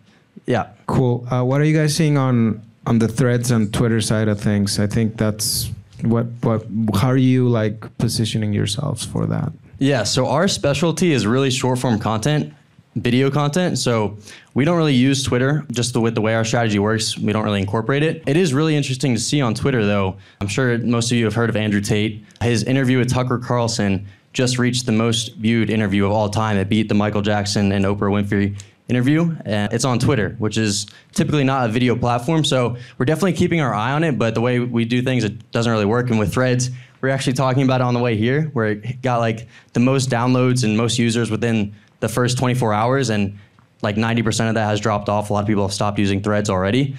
Yeah. 0.46 0.68
Cool. 0.86 1.26
Uh, 1.30 1.42
what 1.42 1.60
are 1.60 1.64
you 1.64 1.76
guys 1.76 1.94
seeing 1.94 2.16
on 2.16 2.62
on 2.86 3.00
the 3.00 3.08
threads 3.08 3.50
and 3.50 3.74
Twitter 3.74 4.00
side 4.00 4.28
of 4.28 4.40
things? 4.40 4.78
I 4.78 4.86
think 4.86 5.16
that's 5.16 5.70
what 6.02 6.26
what 6.42 6.64
how 6.94 7.08
are 7.08 7.16
you 7.16 7.48
like 7.48 7.98
positioning 7.98 8.52
yourselves 8.52 9.04
for 9.04 9.26
that? 9.26 9.52
Yeah, 9.78 10.02
so 10.02 10.26
our 10.26 10.48
specialty 10.48 11.12
is 11.12 11.26
really 11.26 11.50
short 11.50 11.78
form 11.78 12.00
content, 12.00 12.52
video 12.96 13.30
content. 13.30 13.78
So 13.78 14.18
we 14.54 14.64
don't 14.64 14.76
really 14.76 14.94
use 14.94 15.22
Twitter 15.22 15.64
just 15.70 15.92
the, 15.92 16.00
with 16.00 16.16
the 16.16 16.20
way 16.20 16.34
our 16.34 16.44
strategy 16.44 16.80
works. 16.80 17.16
We 17.16 17.32
don't 17.32 17.44
really 17.44 17.60
incorporate 17.60 18.02
it. 18.02 18.24
It 18.26 18.36
is 18.36 18.52
really 18.52 18.76
interesting 18.76 19.14
to 19.14 19.20
see 19.20 19.40
on 19.40 19.54
Twitter, 19.54 19.86
though. 19.86 20.16
I'm 20.40 20.48
sure 20.48 20.76
most 20.78 21.12
of 21.12 21.18
you 21.18 21.24
have 21.26 21.34
heard 21.34 21.48
of 21.48 21.56
Andrew 21.56 21.80
Tate. 21.80 22.24
His 22.42 22.64
interview 22.64 22.98
with 22.98 23.12
Tucker 23.12 23.38
Carlson 23.38 24.08
just 24.32 24.58
reached 24.58 24.86
the 24.86 24.92
most 24.92 25.34
viewed 25.36 25.70
interview 25.70 26.06
of 26.06 26.12
all 26.12 26.28
time. 26.28 26.56
It 26.56 26.68
beat 26.68 26.88
the 26.88 26.94
Michael 26.94 27.22
Jackson 27.22 27.70
and 27.72 27.84
Oprah 27.84 28.10
Winfrey 28.10 28.60
interview. 28.88 29.36
And 29.44 29.72
it's 29.72 29.84
on 29.84 29.98
Twitter, 29.98 30.34
which 30.38 30.58
is 30.58 30.86
typically 31.12 31.44
not 31.44 31.68
a 31.68 31.72
video 31.72 31.94
platform. 31.94 32.44
So 32.44 32.76
we're 32.96 33.06
definitely 33.06 33.34
keeping 33.34 33.60
our 33.60 33.74
eye 33.74 33.92
on 33.92 34.04
it. 34.04 34.18
But 34.18 34.34
the 34.34 34.40
way 34.40 34.58
we 34.58 34.84
do 34.84 35.02
things, 35.02 35.24
it 35.24 35.50
doesn't 35.52 35.70
really 35.70 35.84
work. 35.84 36.10
And 36.10 36.18
with 36.18 36.32
threads, 36.32 36.70
we're 37.00 37.10
actually 37.10 37.34
talking 37.34 37.62
about 37.62 37.80
it 37.80 37.84
on 37.84 37.94
the 37.94 38.00
way 38.00 38.16
here, 38.16 38.50
where 38.54 38.68
it 38.68 39.02
got 39.02 39.18
like 39.18 39.46
the 39.72 39.80
most 39.80 40.10
downloads 40.10 40.64
and 40.64 40.76
most 40.76 40.98
users 40.98 41.30
within 41.30 41.74
the 42.00 42.08
first 42.08 42.38
24 42.38 42.72
hours, 42.72 43.10
and 43.10 43.38
like 43.82 43.96
90% 43.96 44.48
of 44.48 44.54
that 44.54 44.66
has 44.66 44.80
dropped 44.80 45.08
off. 45.08 45.30
A 45.30 45.32
lot 45.32 45.40
of 45.40 45.46
people 45.46 45.62
have 45.62 45.72
stopped 45.72 45.98
using 45.98 46.22
Threads 46.22 46.50
already. 46.50 46.96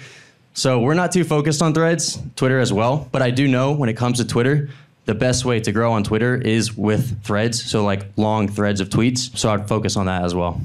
So 0.54 0.80
we're 0.80 0.94
not 0.94 1.12
too 1.12 1.24
focused 1.24 1.62
on 1.62 1.74
Threads, 1.74 2.18
Twitter 2.36 2.58
as 2.58 2.72
well. 2.72 3.08
But 3.12 3.22
I 3.22 3.30
do 3.30 3.46
know 3.46 3.72
when 3.72 3.88
it 3.88 3.96
comes 3.96 4.18
to 4.18 4.26
Twitter, 4.26 4.70
the 5.04 5.14
best 5.14 5.44
way 5.44 5.60
to 5.60 5.72
grow 5.72 5.92
on 5.92 6.04
Twitter 6.04 6.36
is 6.36 6.76
with 6.76 7.22
Threads. 7.22 7.62
So 7.62 7.84
like 7.84 8.06
long 8.16 8.48
threads 8.48 8.80
of 8.80 8.88
tweets. 8.88 9.36
So 9.36 9.52
I'd 9.52 9.68
focus 9.68 9.96
on 9.96 10.06
that 10.06 10.24
as 10.24 10.34
well. 10.34 10.60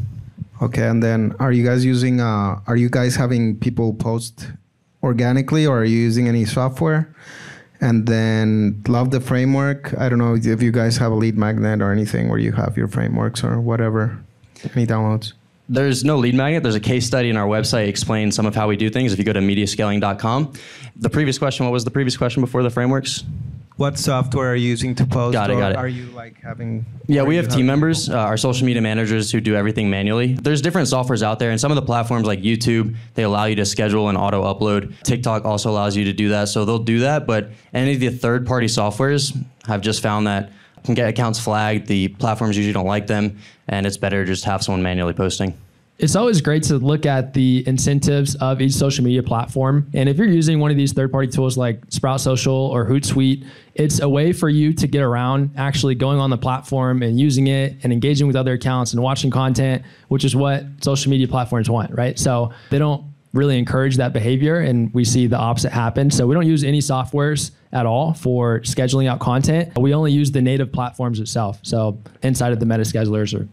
Okay, 0.62 0.88
and 0.88 1.04
then 1.04 1.36
are 1.40 1.52
you 1.52 1.66
guys 1.66 1.84
using? 1.84 2.22
Uh, 2.22 2.60
are 2.68 2.78
you 2.78 2.90
guys 2.90 3.16
having 3.16 3.58
people 3.60 3.94
post 3.94 4.48
organically, 5.04 5.66
or 5.68 5.82
are 5.82 5.86
you 5.86 5.98
using 5.98 6.28
any 6.28 6.46
software? 6.46 7.14
And 7.82 8.08
then 8.08 8.82
love 8.88 9.12
the 9.12 9.20
framework. 9.20 9.94
I 9.98 10.08
don't 10.08 10.18
know 10.18 10.36
if 10.36 10.62
you 10.62 10.72
guys 10.72 10.98
have 10.98 11.12
a 11.12 11.16
lead 11.16 11.38
magnet 11.38 11.82
or 11.82 11.92
anything 11.92 12.30
where 12.30 12.40
you 12.40 12.54
have 12.54 12.78
your 12.78 12.88
frameworks 12.88 13.44
or 13.44 13.60
whatever. 13.60 14.18
Any 14.74 14.88
downloads? 14.88 15.34
There's 15.68 16.04
no 16.04 16.18
lead 16.18 16.36
magnet. 16.36 16.64
There's 16.64 16.76
a 16.76 16.80
case 16.80 17.06
study 17.06 17.30
in 17.30 17.38
our 17.38 17.48
website 17.48 17.88
explaining 17.88 18.32
some 18.32 18.46
of 18.46 18.56
how 18.56 18.68
we 18.68 18.78
do 18.78 18.90
things. 18.90 19.14
If 19.14 19.20
you 19.20 19.26
go 19.26 19.34
to 19.34 19.40
mediascaling.com. 19.40 20.54
The 20.96 21.10
previous 21.10 21.38
question, 21.38 21.66
what 21.66 21.74
was 21.74 21.84
the 21.84 21.92
previous 21.92 22.16
question 22.16 22.42
before 22.42 22.64
the 22.64 22.70
frameworks? 22.70 23.24
What 23.78 23.98
software 23.98 24.54
are 24.54 24.56
you 24.56 24.70
using 24.70 24.96
to 24.96 25.06
post? 25.06 25.34
Got 25.34 25.52
it, 25.52 25.56
got 25.56 25.74
it. 25.74 25.78
Are 25.78 25.88
you 25.88 26.06
like 26.12 26.40
having? 26.42 26.86
Yeah, 27.08 27.24
we 27.24 27.36
have 27.36 27.50
team 27.50 27.66
members, 27.66 28.10
uh, 28.10 28.18
our 28.18 28.38
social 28.38 28.66
media 28.66 28.82
managers 28.82 29.32
who 29.32 29.42
do 29.42 29.54
everything 29.54 29.90
manually. 29.90 30.34
There's 30.34 30.62
different 30.62 30.88
softwares 30.88 31.22
out 31.22 31.40
there, 31.40 31.52
and 31.52 31.60
some 31.60 31.72
of 31.72 31.76
the 31.76 31.82
platforms 31.82 32.26
like 32.26 32.40
YouTube, 32.40 32.96
they 33.16 33.24
allow 33.24 33.46
you 33.46 33.56
to 33.56 33.66
schedule 33.66 34.08
and 34.08 34.18
auto 34.18 34.44
upload. 34.44 34.94
TikTok 35.04 35.44
also 35.44 35.70
allows 35.70 35.98
you 35.98 36.06
to 36.06 36.14
do 36.14 36.30
that, 36.30 36.48
so 36.48 36.64
they'll 36.64 36.80
do 36.80 37.00
that. 37.00 37.28
But 37.28 37.50
any 37.74 37.96
of 37.96 38.00
the 38.00 38.10
third 38.12 38.48
party 38.48 38.68
softwares 38.68 39.36
I've 39.68 39.82
just 39.82 40.02
found 40.02 40.28
that 40.28 40.54
can 40.86 40.94
get 40.94 41.10
accounts 41.10 41.40
flagged. 41.40 41.88
The 41.88 42.08
platforms 42.08 42.56
usually 42.56 42.74
don't 42.74 42.86
like 42.86 43.08
them, 43.08 43.40
and 43.68 43.86
it's 43.86 43.98
better 43.98 44.24
to 44.24 44.32
just 44.32 44.46
have 44.46 44.64
someone 44.64 44.84
manually 44.84 45.14
posting 45.14 45.54
it's 45.98 46.16
always 46.16 46.42
great 46.42 46.64
to 46.64 46.78
look 46.78 47.06
at 47.06 47.34
the 47.34 47.64
incentives 47.68 48.36
of 48.36 48.62
each 48.62 48.74
social 48.74 49.04
media 49.04 49.24
platform. 49.24 49.90
And 49.94 50.10
if 50.10 50.18
you're 50.18 50.28
using 50.28 50.60
one 50.60 50.70
of 50.70 50.78
these 50.78 50.92
third 50.92 51.12
party 51.12 51.30
tools 51.30 51.58
like 51.58 51.82
Sprout 51.90 52.20
Social 52.20 52.54
or 52.54 52.86
Hootsuite, 52.86 53.46
it's 53.76 54.02
a 54.02 54.10
way 54.10 54.34
for 54.34 54.50
you 54.50 54.74
to 54.74 54.88
get 54.88 55.02
around 55.02 55.52
actually 55.56 55.96
going 55.96 56.20
on 56.20 56.30
the 56.30 56.38
platform 56.38 57.02
and 57.02 57.18
using 57.18 57.48
it 57.48 57.78
and 57.84 57.94
engaging 57.94 58.28
with 58.28 58.36
other 58.36 58.54
accounts 58.54 58.92
and 58.92 59.02
watching 59.02 59.32
content, 59.32 59.84
which 60.10 60.26
is 60.26 60.36
what 60.36 60.66
social 60.82 61.10
media 61.10 61.30
platforms 61.30 61.70
want, 61.70 61.96
right? 61.96 62.20
So 62.20 62.52
they 62.70 62.78
don't 62.78 63.06
really 63.32 63.58
encourage 63.58 63.98
that 63.98 64.12
behavior 64.12 64.60
and 64.60 64.94
we 64.94 65.06
see 65.06 65.28
the 65.28 65.38
opposite 65.38 65.72
happen. 65.72 66.12
So 66.12 66.28
we 66.28 66.34
don't 66.34 66.48
use 66.48 66.64
any 66.64 66.80
softwares 66.80 67.52
at 67.72 67.86
all 67.86 68.14
for 68.14 68.60
scheduling 68.62 69.08
out 69.08 69.20
content. 69.20 69.78
We 69.78 69.94
only 69.94 70.12
use 70.12 70.32
the 70.32 70.42
native 70.42 70.72
platforms 70.74 71.20
itself. 71.22 71.60
So 71.62 71.98
inside 72.22 72.52
of 72.52 72.60
the 72.60 72.66
meta 72.66 72.84
schedulers 72.84 73.38
or 73.38 73.48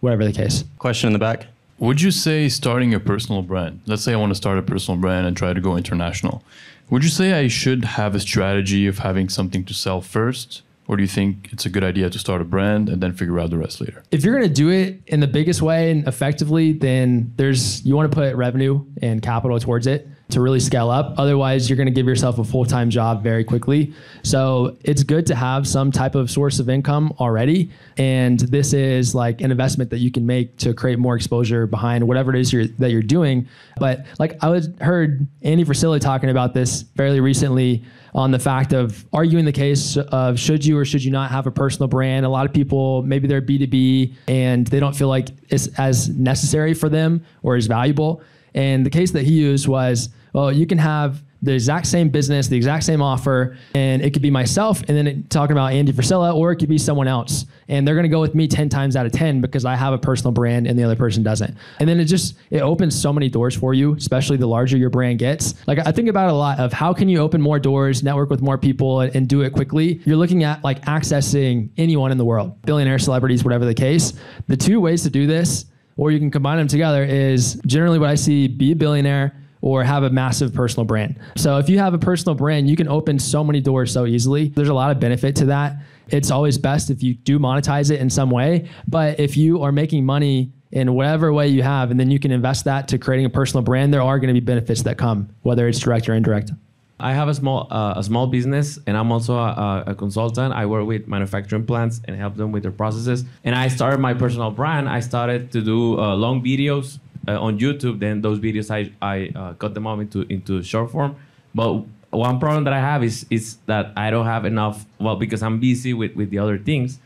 whatever 0.00 0.24
the 0.24 0.32
case. 0.32 0.64
Question 0.78 1.08
in 1.08 1.12
the 1.14 1.18
back. 1.18 1.46
Would 1.78 2.00
you 2.00 2.10
say 2.10 2.48
starting 2.48 2.94
a 2.94 3.00
personal 3.00 3.42
brand, 3.42 3.82
let's 3.84 4.02
say 4.02 4.14
I 4.14 4.16
want 4.16 4.30
to 4.30 4.34
start 4.34 4.58
a 4.58 4.62
personal 4.62 4.98
brand 4.98 5.26
and 5.26 5.36
try 5.36 5.52
to 5.52 5.60
go 5.60 5.76
international, 5.76 6.42
would 6.88 7.04
you 7.04 7.10
say 7.10 7.34
I 7.34 7.48
should 7.48 7.84
have 7.84 8.14
a 8.14 8.20
strategy 8.20 8.86
of 8.86 9.00
having 9.00 9.28
something 9.28 9.62
to 9.64 9.74
sell 9.74 10.00
first? 10.00 10.62
Or 10.88 10.96
do 10.96 11.02
you 11.02 11.08
think 11.08 11.50
it's 11.52 11.66
a 11.66 11.68
good 11.68 11.84
idea 11.84 12.08
to 12.08 12.18
start 12.18 12.40
a 12.40 12.44
brand 12.44 12.88
and 12.88 13.02
then 13.02 13.12
figure 13.12 13.38
out 13.40 13.50
the 13.50 13.58
rest 13.58 13.80
later? 13.80 14.04
If 14.10 14.24
you're 14.24 14.34
going 14.34 14.48
to 14.48 14.54
do 14.54 14.70
it 14.70 15.02
in 15.06 15.20
the 15.20 15.26
biggest 15.26 15.60
way 15.60 15.90
and 15.90 16.06
effectively, 16.08 16.72
then 16.72 17.32
there's 17.36 17.84
you 17.84 17.94
want 17.94 18.10
to 18.10 18.14
put 18.14 18.34
revenue 18.36 18.84
and 19.02 19.20
capital 19.20 19.58
towards 19.58 19.86
it. 19.86 20.08
To 20.28 20.40
really 20.40 20.60
scale 20.60 20.90
up. 20.90 21.14
Otherwise, 21.18 21.70
you're 21.70 21.76
going 21.76 21.86
to 21.86 21.92
give 21.92 22.06
yourself 22.06 22.38
a 22.38 22.44
full 22.44 22.64
time 22.64 22.90
job 22.90 23.22
very 23.22 23.44
quickly. 23.44 23.92
So 24.22 24.76
it's 24.82 25.02
good 25.02 25.26
to 25.26 25.34
have 25.34 25.68
some 25.68 25.92
type 25.92 26.14
of 26.14 26.30
source 26.30 26.58
of 26.58 26.68
income 26.68 27.12
already. 27.20 27.70
And 27.96 28.40
this 28.40 28.72
is 28.72 29.14
like 29.14 29.40
an 29.40 29.50
investment 29.50 29.90
that 29.90 29.98
you 29.98 30.10
can 30.10 30.26
make 30.26 30.56
to 30.58 30.74
create 30.74 30.98
more 30.98 31.14
exposure 31.14 31.66
behind 31.66 32.06
whatever 32.06 32.34
it 32.34 32.40
is 32.40 32.52
you're, 32.52 32.66
that 32.66 32.90
you're 32.90 33.02
doing. 33.02 33.48
But 33.78 34.04
like 34.18 34.42
I 34.42 34.48
was 34.48 34.68
heard 34.80 35.26
Andy 35.42 35.64
Frisella 35.64 36.00
talking 36.00 36.30
about 36.30 36.54
this 36.54 36.82
fairly 36.96 37.20
recently 37.20 37.84
on 38.14 38.30
the 38.30 38.38
fact 38.38 38.72
of 38.72 39.04
arguing 39.12 39.44
the 39.44 39.52
case 39.52 39.96
of 39.96 40.40
should 40.40 40.64
you 40.64 40.76
or 40.76 40.84
should 40.86 41.04
you 41.04 41.10
not 41.10 41.30
have 41.30 41.46
a 41.46 41.50
personal 41.50 41.86
brand. 41.86 42.24
A 42.24 42.28
lot 42.28 42.46
of 42.46 42.52
people, 42.52 43.02
maybe 43.02 43.28
they're 43.28 43.42
B2B 43.42 44.14
and 44.26 44.66
they 44.66 44.80
don't 44.80 44.96
feel 44.96 45.08
like 45.08 45.28
it's 45.50 45.68
as 45.78 46.08
necessary 46.08 46.72
for 46.72 46.88
them 46.88 47.24
or 47.42 47.56
as 47.56 47.66
valuable. 47.66 48.22
And 48.56 48.84
the 48.84 48.90
case 48.90 49.12
that 49.12 49.22
he 49.22 49.32
used 49.32 49.68
was, 49.68 50.08
well, 50.32 50.50
you 50.50 50.66
can 50.66 50.78
have 50.78 51.22
the 51.42 51.52
exact 51.52 51.86
same 51.86 52.08
business, 52.08 52.48
the 52.48 52.56
exact 52.56 52.84
same 52.84 53.00
offer, 53.00 53.56
and 53.74 54.02
it 54.02 54.12
could 54.12 54.22
be 54.22 54.30
myself, 54.30 54.80
and 54.88 54.96
then 54.96 55.06
it, 55.06 55.30
talking 55.30 55.52
about 55.52 55.72
Andy 55.72 55.92
Frisella, 55.92 56.34
or 56.34 56.50
it 56.50 56.56
could 56.56 56.68
be 56.68 56.78
someone 56.78 57.06
else, 57.06 57.46
and 57.68 57.86
they're 57.86 58.00
to 58.00 58.08
go 58.08 58.20
with 58.20 58.34
me 58.34 58.48
ten 58.48 58.68
times 58.68 58.96
out 58.96 59.06
of 59.06 59.12
ten 59.12 59.40
because 59.40 59.64
I 59.64 59.76
have 59.76 59.92
a 59.92 59.98
personal 59.98 60.32
brand 60.32 60.66
and 60.66 60.78
the 60.78 60.82
other 60.82 60.96
person 60.96 61.22
doesn't. 61.22 61.56
And 61.78 61.88
then 61.88 62.00
it 62.00 62.06
just 62.06 62.36
it 62.50 62.62
opens 62.62 63.00
so 63.00 63.12
many 63.12 63.28
doors 63.28 63.54
for 63.54 63.74
you, 63.74 63.94
especially 63.94 64.36
the 64.36 64.46
larger 64.46 64.76
your 64.76 64.90
brand 64.90 65.18
gets. 65.18 65.54
Like 65.66 65.78
I 65.86 65.92
think 65.92 66.08
about 66.08 66.30
a 66.30 66.32
lot 66.32 66.58
of 66.58 66.72
how 66.72 66.92
can 66.92 67.08
you 67.08 67.18
open 67.18 67.40
more 67.40 67.58
doors, 67.58 68.02
network 68.02 68.30
with 68.30 68.40
more 68.40 68.58
people, 68.58 69.00
and, 69.00 69.14
and 69.14 69.28
do 69.28 69.42
it 69.42 69.52
quickly. 69.52 70.00
You're 70.04 70.16
looking 70.16 70.44
at 70.44 70.64
like 70.64 70.84
accessing 70.84 71.70
anyone 71.76 72.12
in 72.12 72.18
the 72.18 72.24
world, 72.24 72.60
billionaire, 72.62 72.98
celebrities, 72.98 73.44
whatever 73.44 73.64
the 73.64 73.74
case. 73.74 74.14
The 74.46 74.56
two 74.56 74.80
ways 74.80 75.02
to 75.02 75.10
do 75.10 75.26
this 75.26 75.66
or 75.96 76.10
you 76.10 76.18
can 76.18 76.30
combine 76.30 76.58
them 76.58 76.68
together 76.68 77.02
is 77.02 77.60
generally 77.66 77.98
what 77.98 78.10
I 78.10 78.14
see 78.14 78.48
be 78.48 78.72
a 78.72 78.76
billionaire 78.76 79.34
or 79.62 79.82
have 79.82 80.02
a 80.02 80.10
massive 80.10 80.54
personal 80.54 80.84
brand. 80.84 81.18
So 81.36 81.58
if 81.58 81.68
you 81.68 81.78
have 81.78 81.94
a 81.94 81.98
personal 81.98 82.34
brand, 82.34 82.68
you 82.68 82.76
can 82.76 82.88
open 82.88 83.18
so 83.18 83.42
many 83.42 83.60
doors 83.60 83.92
so 83.92 84.06
easily. 84.06 84.48
There's 84.48 84.68
a 84.68 84.74
lot 84.74 84.90
of 84.90 85.00
benefit 85.00 85.34
to 85.36 85.46
that. 85.46 85.78
It's 86.08 86.30
always 86.30 86.58
best 86.58 86.90
if 86.90 87.02
you 87.02 87.14
do 87.14 87.38
monetize 87.38 87.90
it 87.90 88.00
in 88.00 88.08
some 88.08 88.30
way, 88.30 88.68
but 88.86 89.18
if 89.18 89.36
you 89.36 89.62
are 89.62 89.72
making 89.72 90.04
money 90.04 90.52
in 90.72 90.94
whatever 90.94 91.32
way 91.32 91.48
you 91.48 91.62
have 91.62 91.90
and 91.90 91.98
then 91.98 92.10
you 92.10 92.18
can 92.18 92.30
invest 92.30 92.64
that 92.64 92.86
to 92.88 92.98
creating 92.98 93.26
a 93.26 93.30
personal 93.30 93.62
brand, 93.62 93.92
there 93.92 94.02
are 94.02 94.18
going 94.18 94.28
to 94.32 94.38
be 94.38 94.44
benefits 94.44 94.82
that 94.82 94.98
come, 94.98 95.28
whether 95.42 95.66
it's 95.66 95.78
direct 95.78 96.08
or 96.08 96.14
indirect. 96.14 96.52
I 96.98 97.12
have 97.12 97.28
a 97.28 97.34
small 97.34 97.68
uh, 97.70 97.94
a 97.96 98.02
small 98.02 98.26
business, 98.26 98.78
and 98.86 98.96
I'm 98.96 99.12
also 99.12 99.36
a, 99.36 99.84
a, 99.88 99.94
consultant. 99.94 100.54
I 100.54 100.64
work 100.64 100.86
with 100.86 101.06
manufacturing 101.06 101.66
plants 101.66 102.00
and 102.06 102.16
help 102.16 102.36
them 102.36 102.52
with 102.52 102.62
their 102.62 102.72
processes. 102.72 103.24
And 103.44 103.54
I 103.54 103.68
started 103.68 104.00
my 104.00 104.14
personal 104.14 104.50
brand. 104.50 104.88
I 104.88 105.00
started 105.00 105.52
to 105.52 105.60
do 105.60 106.00
uh, 106.00 106.16
long 106.16 106.42
videos 106.42 106.98
uh, 107.28 107.38
on 107.38 107.58
YouTube. 107.58 108.00
Then 108.00 108.22
those 108.22 108.38
videos 108.38 108.70
I 108.70 108.92
I 109.02 109.30
uh, 109.38 109.52
cut 109.54 109.74
them 109.74 109.86
up 109.86 110.00
into 110.00 110.22
into 110.32 110.62
short 110.62 110.90
form. 110.90 111.16
But 111.54 111.84
one 112.10 112.40
problem 112.40 112.64
that 112.64 112.72
I 112.72 112.80
have 112.80 113.04
is 113.04 113.26
is 113.28 113.58
that 113.66 113.92
I 113.94 114.10
don't 114.10 114.26
have 114.26 114.46
enough. 114.46 114.86
Well, 114.98 115.16
because 115.16 115.42
I'm 115.42 115.60
busy 115.60 115.92
with 115.92 116.14
with 116.16 116.30
the 116.30 116.38
other 116.38 116.56
things. 116.58 116.98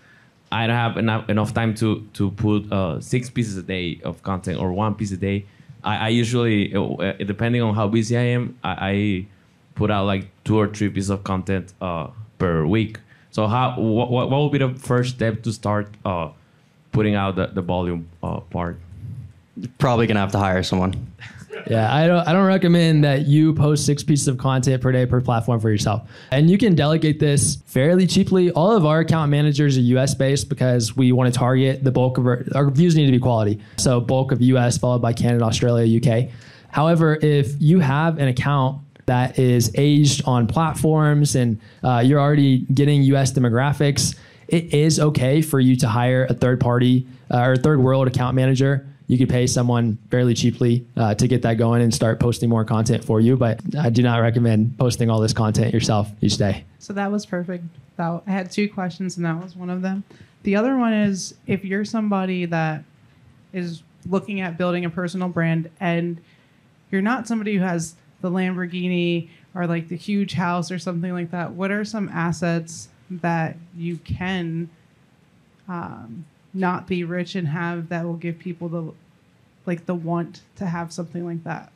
I 0.53 0.69
don't 0.69 0.77
have 0.77 0.97
enough 0.99 1.29
enough 1.29 1.53
time 1.53 1.75
to 1.77 2.07
to 2.15 2.31
put 2.31 2.71
uh, 2.73 3.01
six 3.01 3.29
pieces 3.29 3.57
a 3.57 3.63
day 3.63 4.01
of 4.05 4.23
content 4.23 4.61
or 4.61 4.73
one 4.73 4.95
piece 4.95 5.11
a 5.11 5.17
day. 5.17 5.47
I, 5.83 5.97
I 5.97 6.09
usually, 6.09 6.75
uh, 6.75 7.13
depending 7.25 7.63
on 7.63 7.75
how 7.75 7.89
busy 7.89 8.15
I 8.17 8.27
am, 8.37 8.59
I, 8.63 8.77
I 8.81 9.27
put 9.81 9.91
out 9.91 10.05
like 10.05 10.29
two 10.45 10.59
or 10.59 10.69
three 10.69 10.91
pieces 10.91 11.09
of 11.09 11.25
content 11.25 11.73
uh, 11.81 12.09
per 12.39 12.67
week. 12.67 12.99
So 13.31 13.47
how 13.47 13.81
what, 13.81 14.11
what 14.11 14.29
will 14.31 14.51
be 14.51 14.59
the 14.59 14.75
first 14.75 15.15
step 15.15 15.43
to 15.45 15.53
start 15.53 15.89
uh, 16.05 16.29
putting 16.93 17.15
out 17.15 17.37
the, 17.37 17.47
the 17.47 17.63
volume 17.63 18.07
uh, 18.23 18.41
part? 18.41 18.79
Probably 19.79 20.07
gonna 20.07 20.21
have 20.21 20.33
to 20.33 20.39
hire 20.39 20.63
someone. 20.63 20.93
Yeah, 21.67 21.95
I 21.95 22.07
don't 22.07 22.29
I 22.29 22.33
don't 22.35 22.47
recommend 22.47 23.05
that 23.05 23.27
you 23.27 23.55
post 23.55 23.87
six 23.87 24.03
pieces 24.03 24.29
of 24.29 24.37
content 24.37 24.83
per 24.83 24.93
day 24.93 25.07
per 25.07 25.21
platform 25.23 25.61
for 25.61 25.71
yourself. 25.71 26.09
And 26.31 26.51
you 26.51 26.59
can 26.59 26.75
delegate 26.75 27.19
this 27.19 27.57
fairly 27.65 28.07
cheaply. 28.07 28.51
All 28.51 28.77
of 28.77 28.85
our 28.85 29.01
account 29.01 29.31
managers 29.31 29.79
are 29.79 29.87
US 29.97 30.15
based 30.15 30.51
because 30.51 30.95
we 30.95 31.11
want 31.13 31.33
to 31.33 31.39
target 31.39 31.83
the 31.85 31.91
bulk 31.91 32.19
of 32.19 32.27
our, 32.27 32.45
our 32.55 32.71
views 32.71 32.97
need 32.97 33.07
to 33.07 33.13
be 33.13 33.19
quality. 33.19 33.61
So 33.79 34.01
bulk 34.01 34.31
of 34.31 34.43
US 34.43 34.77
followed 34.77 35.01
by 35.01 35.15
Canada, 35.15 35.45
Australia, 35.45 35.85
UK. 36.01 36.31
However, 36.69 37.19
if 37.21 37.55
you 37.59 37.81
have 37.81 38.19
an 38.19 38.29
account 38.29 38.81
that 39.11 39.41
is 39.41 39.73
aged 39.75 40.23
on 40.25 40.47
platforms 40.47 41.35
and 41.35 41.61
uh, 41.83 41.99
you're 41.99 42.21
already 42.21 42.59
getting 42.73 43.03
US 43.15 43.33
demographics, 43.33 44.15
it 44.47 44.73
is 44.73 45.01
okay 45.01 45.43
for 45.43 45.59
you 45.59 45.75
to 45.77 45.89
hire 45.89 46.27
a 46.31 46.35
third 46.35 46.61
party 46.61 47.09
uh, 47.29 47.41
or 47.41 47.57
third 47.57 47.81
world 47.81 48.07
account 48.07 48.37
manager. 48.37 48.87
You 49.09 49.19
could 49.19 49.29
pay 49.29 49.49
someone 49.49 49.99
fairly 50.13 50.33
cheaply 50.35 50.87
uh, 50.97 51.17
to 51.17 51.27
get 51.27 51.43
that 51.43 51.55
going 51.55 51.83
and 51.83 51.93
start 51.93 52.21
posting 52.21 52.49
more 52.49 52.65
content 52.65 53.05
for 53.05 53.21
you. 53.21 53.37
But 53.37 53.61
I 53.77 53.91
do 53.91 54.01
not 54.05 54.19
recommend 54.19 54.79
posting 54.79 55.11
all 55.11 55.19
this 55.19 55.33
content 55.33 55.75
yourself 55.75 56.09
each 56.21 56.37
day. 56.37 56.65
So 56.79 56.93
that 56.93 57.11
was 57.11 57.27
perfect. 57.27 57.65
That, 57.97 58.23
I 58.29 58.31
had 58.31 58.53
two 58.53 58.69
questions, 58.69 59.17
and 59.17 59.27
that 59.27 59.43
was 59.43 59.57
one 59.57 59.71
of 59.71 59.83
them. 59.83 60.05
The 60.45 60.55
other 60.55 60.77
one 60.77 60.93
is 60.93 61.35
if 61.49 61.65
you're 61.65 61.85
somebody 61.85 62.45
that 62.45 62.85
is 63.53 63.83
looking 64.09 64.41
at 64.41 64.57
building 64.57 64.85
a 64.85 64.91
personal 64.91 65.29
brand 65.29 65.69
and 65.81 66.21
you're 66.93 67.03
not 67.03 67.27
somebody 67.27 67.57
who 67.57 67.65
has 67.65 67.97
the 68.21 68.31
Lamborghini 68.31 69.29
or 69.55 69.67
like 69.67 69.89
the 69.89 69.97
huge 69.97 70.35
house 70.35 70.71
or 70.71 70.79
something 70.79 71.13
like 71.13 71.31
that, 71.31 71.53
what 71.53 71.71
are 71.71 71.85
some 71.85 72.09
assets 72.11 72.89
that 73.11 73.57
you 73.77 73.97
can 73.99 74.69
um, 75.69 76.25
not 76.55 76.87
be 76.87 77.05
rich 77.05 77.35
and 77.35 77.49
have 77.49 77.89
that 77.89 78.05
will 78.05 78.15
give 78.15 78.39
people 78.39 78.69
the 78.69 78.93
like 79.67 79.87
the 79.87 79.95
want 79.95 80.43
to 80.57 80.67
have 80.67 80.93
something 80.93 81.25
like 81.25 81.45
that? 81.45 81.73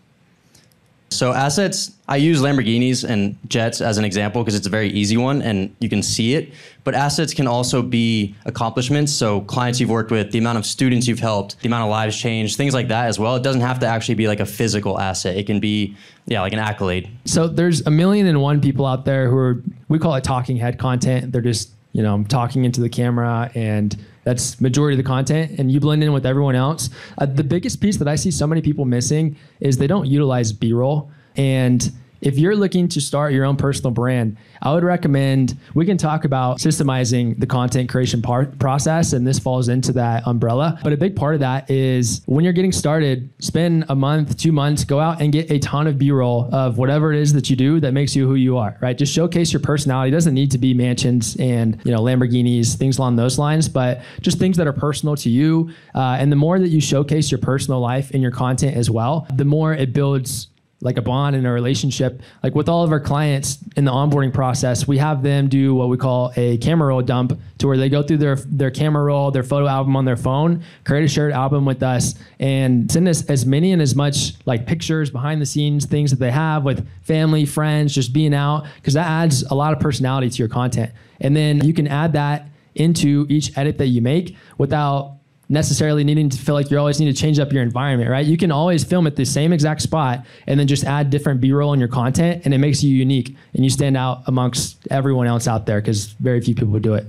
So 1.14 1.32
assets, 1.32 1.92
I 2.08 2.16
use 2.16 2.40
Lamborghinis 2.40 3.08
and 3.08 3.38
jets 3.48 3.80
as 3.80 3.98
an 3.98 4.04
example 4.04 4.42
because 4.42 4.54
it's 4.54 4.66
a 4.66 4.70
very 4.70 4.88
easy 4.90 5.16
one 5.16 5.40
and 5.42 5.74
you 5.78 5.88
can 5.88 6.02
see 6.02 6.34
it. 6.34 6.52
But 6.82 6.94
assets 6.94 7.32
can 7.32 7.46
also 7.46 7.82
be 7.82 8.34
accomplishments. 8.44 9.12
So 9.12 9.40
clients 9.42 9.80
you've 9.80 9.90
worked 9.90 10.10
with, 10.10 10.32
the 10.32 10.38
amount 10.38 10.58
of 10.58 10.66
students 10.66 11.06
you've 11.06 11.20
helped, 11.20 11.60
the 11.60 11.68
amount 11.68 11.84
of 11.84 11.90
lives 11.90 12.20
changed, 12.20 12.56
things 12.56 12.74
like 12.74 12.88
that 12.88 13.06
as 13.06 13.18
well. 13.18 13.36
It 13.36 13.42
doesn't 13.42 13.62
have 13.62 13.78
to 13.80 13.86
actually 13.86 14.16
be 14.16 14.28
like 14.28 14.40
a 14.40 14.46
physical 14.46 15.00
asset. 15.00 15.36
It 15.36 15.46
can 15.46 15.60
be, 15.60 15.96
yeah, 16.26 16.40
like 16.42 16.52
an 16.52 16.58
accolade. 16.58 17.08
So 17.24 17.46
there's 17.48 17.80
a 17.86 17.90
million 17.90 18.26
and 18.26 18.42
one 18.42 18.60
people 18.60 18.84
out 18.84 19.04
there 19.04 19.30
who 19.30 19.36
are, 19.36 19.62
we 19.88 19.98
call 19.98 20.14
it 20.16 20.24
talking 20.24 20.56
head 20.56 20.78
content. 20.78 21.32
They're 21.32 21.40
just, 21.40 21.70
you 21.92 22.02
know, 22.02 22.24
talking 22.28 22.64
into 22.64 22.80
the 22.80 22.88
camera 22.88 23.50
and 23.54 23.96
that's 24.24 24.60
majority 24.60 24.98
of 24.98 25.04
the 25.04 25.08
content, 25.08 25.58
and 25.58 25.70
you 25.70 25.80
blend 25.80 26.02
in 26.02 26.12
with 26.12 26.26
everyone 26.26 26.56
else. 26.56 26.90
Uh, 27.18 27.26
the 27.26 27.44
biggest 27.44 27.80
piece 27.80 27.96
that 27.98 28.08
I 28.08 28.16
see 28.16 28.30
so 28.30 28.46
many 28.46 28.62
people 28.62 28.84
missing 28.84 29.36
is 29.60 29.76
they 29.76 29.86
don't 29.86 30.06
utilize 30.06 30.52
B-roll. 30.52 31.10
And 31.36 31.92
if 32.24 32.38
you're 32.38 32.56
looking 32.56 32.88
to 32.88 33.00
start 33.00 33.32
your 33.32 33.44
own 33.44 33.56
personal 33.56 33.90
brand, 33.90 34.38
I 34.62 34.72
would 34.72 34.82
recommend 34.82 35.58
we 35.74 35.84
can 35.84 35.98
talk 35.98 36.24
about 36.24 36.58
systemizing 36.58 37.38
the 37.38 37.46
content 37.46 37.90
creation 37.90 38.22
part 38.22 38.58
process, 38.58 39.12
and 39.12 39.26
this 39.26 39.38
falls 39.38 39.68
into 39.68 39.92
that 39.92 40.26
umbrella. 40.26 40.80
But 40.82 40.94
a 40.94 40.96
big 40.96 41.14
part 41.14 41.34
of 41.34 41.40
that 41.40 41.70
is 41.70 42.22
when 42.24 42.42
you're 42.44 42.54
getting 42.54 42.72
started, 42.72 43.28
spend 43.40 43.84
a 43.90 43.94
month, 43.94 44.38
two 44.38 44.52
months, 44.52 44.84
go 44.84 45.00
out 45.00 45.20
and 45.20 45.32
get 45.32 45.50
a 45.50 45.58
ton 45.58 45.86
of 45.86 45.98
B-roll 45.98 46.48
of 46.52 46.78
whatever 46.78 47.12
it 47.12 47.20
is 47.20 47.34
that 47.34 47.50
you 47.50 47.56
do 47.56 47.78
that 47.80 47.92
makes 47.92 48.16
you 48.16 48.26
who 48.26 48.36
you 48.36 48.56
are. 48.56 48.78
Right? 48.80 48.96
Just 48.96 49.12
showcase 49.12 49.52
your 49.52 49.60
personality. 49.60 50.08
It 50.08 50.12
doesn't 50.12 50.34
need 50.34 50.50
to 50.52 50.58
be 50.58 50.72
mansions 50.72 51.36
and 51.36 51.78
you 51.84 51.92
know 51.92 52.00
Lamborghinis, 52.00 52.74
things 52.76 52.98
along 52.98 53.16
those 53.16 53.38
lines, 53.38 53.68
but 53.68 54.00
just 54.22 54.38
things 54.38 54.56
that 54.56 54.66
are 54.66 54.72
personal 54.72 55.14
to 55.16 55.28
you. 55.28 55.70
Uh, 55.94 56.16
and 56.18 56.32
the 56.32 56.36
more 56.36 56.58
that 56.58 56.68
you 56.68 56.80
showcase 56.80 57.30
your 57.30 57.38
personal 57.38 57.80
life 57.80 58.10
in 58.12 58.22
your 58.22 58.30
content 58.30 58.76
as 58.76 58.90
well, 58.90 59.26
the 59.34 59.44
more 59.44 59.74
it 59.74 59.92
builds 59.92 60.48
like 60.80 60.98
a 60.98 61.02
bond 61.02 61.34
in 61.34 61.46
a 61.46 61.52
relationship. 61.52 62.20
Like 62.42 62.54
with 62.54 62.68
all 62.68 62.84
of 62.84 62.92
our 62.92 63.00
clients 63.00 63.58
in 63.76 63.84
the 63.84 63.90
onboarding 63.90 64.32
process, 64.32 64.86
we 64.86 64.98
have 64.98 65.22
them 65.22 65.48
do 65.48 65.74
what 65.74 65.88
we 65.88 65.96
call 65.96 66.32
a 66.36 66.58
camera 66.58 66.88
roll 66.88 67.02
dump 67.02 67.38
to 67.58 67.66
where 67.66 67.76
they 67.76 67.88
go 67.88 68.02
through 68.02 68.18
their 68.18 68.36
their 68.36 68.70
camera 68.70 69.02
roll, 69.02 69.30
their 69.30 69.42
photo 69.42 69.66
album 69.66 69.96
on 69.96 70.04
their 70.04 70.16
phone, 70.16 70.62
create 70.84 71.04
a 71.04 71.08
shared 71.08 71.32
album 71.32 71.64
with 71.64 71.82
us, 71.82 72.14
and 72.38 72.90
send 72.90 73.08
us 73.08 73.24
as 73.26 73.46
many 73.46 73.72
and 73.72 73.80
as 73.80 73.94
much 73.94 74.34
like 74.44 74.66
pictures, 74.66 75.10
behind 75.10 75.40
the 75.40 75.46
scenes 75.46 75.86
things 75.86 76.10
that 76.10 76.18
they 76.18 76.30
have 76.30 76.64
with 76.64 76.86
family, 77.02 77.46
friends, 77.46 77.94
just 77.94 78.12
being 78.12 78.34
out, 78.34 78.66
because 78.76 78.94
that 78.94 79.06
adds 79.06 79.42
a 79.44 79.54
lot 79.54 79.72
of 79.72 79.80
personality 79.80 80.28
to 80.28 80.38
your 80.38 80.48
content. 80.48 80.92
And 81.20 81.36
then 81.36 81.64
you 81.64 81.72
can 81.72 81.88
add 81.88 82.12
that 82.12 82.48
into 82.74 83.26
each 83.28 83.56
edit 83.56 83.78
that 83.78 83.86
you 83.86 84.02
make 84.02 84.36
without 84.58 85.16
necessarily 85.54 86.04
needing 86.04 86.28
to 86.28 86.36
feel 86.36 86.54
like 86.54 86.70
you 86.70 86.78
always 86.78 87.00
need 87.00 87.06
to 87.06 87.18
change 87.18 87.38
up 87.38 87.52
your 87.52 87.62
environment, 87.62 88.10
right? 88.10 88.26
You 88.26 88.36
can 88.36 88.50
always 88.50 88.84
film 88.84 89.06
at 89.06 89.16
the 89.16 89.24
same 89.24 89.52
exact 89.52 89.80
spot 89.80 90.26
and 90.46 90.60
then 90.60 90.66
just 90.66 90.84
add 90.84 91.08
different 91.08 91.40
B-roll 91.40 91.72
in 91.72 91.80
your 91.80 91.88
content 91.88 92.42
and 92.44 92.52
it 92.52 92.58
makes 92.58 92.82
you 92.82 92.94
unique 92.94 93.34
and 93.54 93.64
you 93.64 93.70
stand 93.70 93.96
out 93.96 94.22
amongst 94.26 94.86
everyone 94.90 95.26
else 95.26 95.48
out 95.48 95.64
there 95.64 95.80
because 95.80 96.08
very 96.08 96.40
few 96.42 96.54
people 96.54 96.78
do 96.78 96.94
it. 96.94 97.06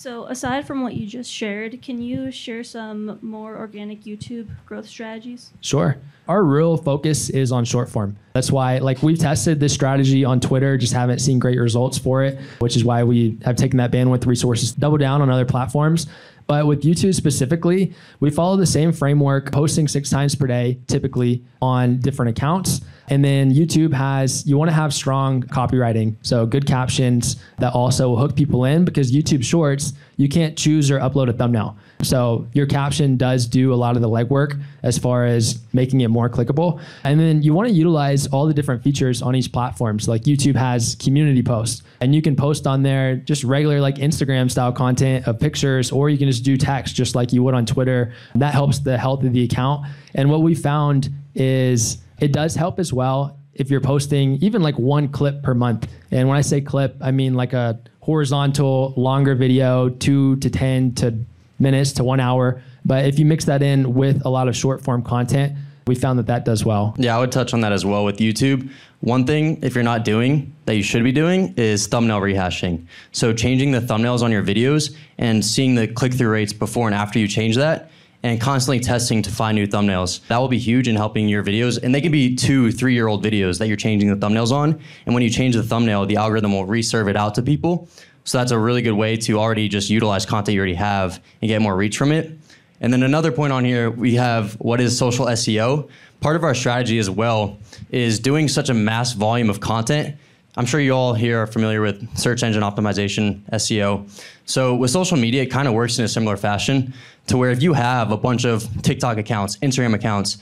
So 0.00 0.24
aside 0.24 0.66
from 0.66 0.82
what 0.82 0.94
you 0.94 1.06
just 1.06 1.30
shared, 1.30 1.82
can 1.82 2.00
you 2.00 2.30
share 2.30 2.64
some 2.64 3.18
more 3.20 3.58
organic 3.58 4.04
YouTube 4.04 4.48
growth 4.64 4.88
strategies? 4.88 5.50
Sure. 5.60 5.98
Our 6.26 6.42
real 6.42 6.78
focus 6.78 7.28
is 7.28 7.52
on 7.52 7.66
short 7.66 7.90
form. 7.90 8.16
That's 8.32 8.50
why 8.50 8.78
like 8.78 9.02
we've 9.02 9.18
tested 9.18 9.60
this 9.60 9.74
strategy 9.74 10.24
on 10.24 10.40
Twitter, 10.40 10.78
just 10.78 10.94
haven't 10.94 11.18
seen 11.18 11.38
great 11.38 11.58
results 11.58 11.98
for 11.98 12.24
it, 12.24 12.40
which 12.60 12.76
is 12.76 12.84
why 12.84 13.04
we 13.04 13.36
have 13.44 13.56
taken 13.56 13.76
that 13.76 13.90
bandwidth 13.90 14.24
resources, 14.24 14.72
double 14.72 14.96
down 14.96 15.20
on 15.20 15.28
other 15.28 15.44
platforms 15.44 16.06
But 16.50 16.66
with 16.66 16.82
YouTube 16.82 17.14
specifically, 17.14 17.94
we 18.18 18.28
follow 18.28 18.56
the 18.56 18.66
same 18.66 18.90
framework, 18.90 19.52
posting 19.52 19.86
six 19.86 20.10
times 20.10 20.34
per 20.34 20.48
day, 20.48 20.80
typically 20.88 21.44
on 21.62 22.00
different 22.00 22.36
accounts. 22.36 22.80
And 23.06 23.24
then 23.24 23.54
YouTube 23.54 23.92
has, 23.92 24.44
you 24.48 24.58
want 24.58 24.68
to 24.68 24.74
have 24.74 24.92
strong 24.92 25.44
copywriting. 25.44 26.16
So 26.22 26.46
good 26.46 26.66
captions 26.66 27.36
that 27.58 27.72
also 27.72 28.16
hook 28.16 28.34
people 28.34 28.64
in 28.64 28.84
because 28.84 29.12
YouTube 29.12 29.44
Shorts, 29.44 29.92
you 30.16 30.28
can't 30.28 30.58
choose 30.58 30.90
or 30.90 30.98
upload 30.98 31.28
a 31.28 31.32
thumbnail. 31.32 31.76
So 32.02 32.46
your 32.52 32.66
caption 32.66 33.16
does 33.16 33.46
do 33.46 33.72
a 33.72 33.76
lot 33.76 33.96
of 33.96 34.02
the 34.02 34.08
legwork 34.08 34.60
as 34.82 34.98
far 34.98 35.26
as 35.26 35.60
making 35.72 36.00
it 36.00 36.08
more 36.08 36.28
clickable. 36.28 36.80
And 37.04 37.20
then 37.20 37.42
you 37.42 37.52
want 37.52 37.68
to 37.68 37.74
utilize 37.74 38.26
all 38.28 38.46
the 38.46 38.54
different 38.54 38.82
features 38.82 39.22
on 39.22 39.34
each 39.34 39.52
platform. 39.52 40.00
So 40.00 40.12
like 40.12 40.22
YouTube 40.22 40.56
has 40.56 40.96
community 40.96 41.42
posts 41.42 41.82
and 42.00 42.14
you 42.14 42.22
can 42.22 42.36
post 42.36 42.66
on 42.66 42.82
there 42.82 43.16
just 43.16 43.44
regular 43.44 43.80
like 43.80 43.96
Instagram 43.96 44.50
style 44.50 44.72
content 44.72 45.26
of 45.28 45.38
pictures, 45.38 45.92
or 45.92 46.08
you 46.08 46.18
can 46.18 46.28
just 46.28 46.44
do 46.44 46.56
text 46.56 46.94
just 46.94 47.14
like 47.14 47.32
you 47.32 47.42
would 47.42 47.54
on 47.54 47.66
Twitter. 47.66 48.12
That 48.34 48.54
helps 48.54 48.78
the 48.78 48.96
health 48.96 49.22
of 49.22 49.32
the 49.32 49.44
account. 49.44 49.86
And 50.14 50.30
what 50.30 50.42
we 50.42 50.54
found 50.54 51.10
is 51.34 51.98
it 52.20 52.32
does 52.32 52.54
help 52.54 52.78
as 52.78 52.92
well 52.92 53.38
if 53.54 53.70
you're 53.70 53.80
posting 53.80 54.36
even 54.36 54.62
like 54.62 54.78
one 54.78 55.08
clip 55.08 55.42
per 55.42 55.54
month. 55.54 55.88
And 56.10 56.28
when 56.28 56.36
I 56.36 56.40
say 56.40 56.60
clip, 56.60 56.96
I 57.00 57.10
mean 57.10 57.34
like 57.34 57.52
a 57.52 57.78
horizontal, 58.00 58.94
longer 58.96 59.34
video, 59.34 59.90
two 59.90 60.36
to 60.36 60.48
10 60.48 60.94
to 60.96 61.18
minutes 61.60 61.92
to 61.92 62.04
one 62.04 62.20
hour. 62.20 62.62
But 62.84 63.04
if 63.04 63.18
you 63.18 63.26
mix 63.26 63.44
that 63.44 63.62
in 63.62 63.94
with 63.94 64.24
a 64.24 64.28
lot 64.28 64.48
of 64.48 64.56
short 64.56 64.82
form 64.82 65.02
content, 65.02 65.56
we 65.86 65.94
found 65.94 66.18
that 66.18 66.26
that 66.26 66.44
does 66.44 66.64
well. 66.64 66.94
Yeah, 66.98 67.16
I 67.16 67.20
would 67.20 67.32
touch 67.32 67.52
on 67.52 67.60
that 67.62 67.72
as 67.72 67.84
well 67.84 68.04
with 68.04 68.18
YouTube. 68.18 68.70
One 69.00 69.26
thing, 69.26 69.62
if 69.62 69.74
you're 69.74 69.84
not 69.84 70.04
doing 70.04 70.54
that 70.66 70.76
you 70.76 70.82
should 70.82 71.02
be 71.02 71.12
doing, 71.12 71.54
is 71.56 71.86
thumbnail 71.86 72.20
rehashing. 72.20 72.86
So, 73.12 73.32
changing 73.32 73.72
the 73.72 73.80
thumbnails 73.80 74.22
on 74.22 74.30
your 74.30 74.42
videos 74.42 74.94
and 75.18 75.44
seeing 75.44 75.74
the 75.74 75.88
click 75.88 76.14
through 76.14 76.30
rates 76.30 76.52
before 76.52 76.86
and 76.86 76.94
after 76.94 77.18
you 77.18 77.26
change 77.26 77.56
that, 77.56 77.90
and 78.22 78.40
constantly 78.40 78.80
testing 78.80 79.22
to 79.22 79.30
find 79.30 79.56
new 79.56 79.66
thumbnails. 79.66 80.26
That 80.28 80.38
will 80.38 80.48
be 80.48 80.58
huge 80.58 80.88
in 80.88 80.96
helping 80.96 81.28
your 81.28 81.42
videos. 81.42 81.82
And 81.82 81.94
they 81.94 82.00
can 82.00 82.12
be 82.12 82.36
two, 82.36 82.70
three 82.70 82.94
year 82.94 83.06
old 83.06 83.24
videos 83.24 83.58
that 83.58 83.68
you're 83.68 83.76
changing 83.76 84.10
the 84.10 84.26
thumbnails 84.26 84.52
on. 84.52 84.78
And 85.06 85.14
when 85.14 85.22
you 85.22 85.30
change 85.30 85.54
the 85.54 85.62
thumbnail, 85.62 86.06
the 86.06 86.16
algorithm 86.16 86.52
will 86.52 86.66
reserve 86.66 87.08
it 87.08 87.16
out 87.16 87.34
to 87.36 87.42
people. 87.42 87.88
So, 88.24 88.38
that's 88.38 88.52
a 88.52 88.58
really 88.58 88.82
good 88.82 88.92
way 88.92 89.16
to 89.16 89.38
already 89.38 89.68
just 89.68 89.90
utilize 89.90 90.26
content 90.26 90.54
you 90.54 90.60
already 90.60 90.74
have 90.74 91.22
and 91.40 91.48
get 91.48 91.60
more 91.62 91.74
reach 91.74 91.96
from 91.96 92.12
it. 92.12 92.38
And 92.80 92.92
then 92.92 93.02
another 93.02 93.30
point 93.30 93.52
on 93.52 93.64
here, 93.64 93.90
we 93.90 94.14
have 94.14 94.54
what 94.54 94.80
is 94.80 94.96
social 94.96 95.26
SEO. 95.26 95.88
Part 96.20 96.36
of 96.36 96.44
our 96.44 96.54
strategy 96.54 96.98
as 96.98 97.10
well 97.10 97.58
is 97.90 98.20
doing 98.20 98.48
such 98.48 98.70
a 98.70 98.74
mass 98.74 99.12
volume 99.12 99.50
of 99.50 99.60
content. 99.60 100.16
I'm 100.56 100.66
sure 100.66 100.80
you 100.80 100.92
all 100.92 101.14
here 101.14 101.38
are 101.42 101.46
familiar 101.46 101.80
with 101.80 102.16
search 102.18 102.42
engine 102.42 102.62
optimization, 102.62 103.42
SEO. 103.50 104.08
So 104.46 104.74
with 104.74 104.90
social 104.90 105.16
media, 105.16 105.42
it 105.42 105.46
kind 105.46 105.68
of 105.68 105.74
works 105.74 105.98
in 105.98 106.04
a 106.04 106.08
similar 106.08 106.36
fashion 106.36 106.92
to 107.28 107.36
where 107.36 107.50
if 107.50 107.62
you 107.62 107.72
have 107.74 108.10
a 108.10 108.16
bunch 108.16 108.44
of 108.44 108.66
TikTok 108.82 109.18
accounts, 109.18 109.56
Instagram 109.58 109.94
accounts, 109.94 110.38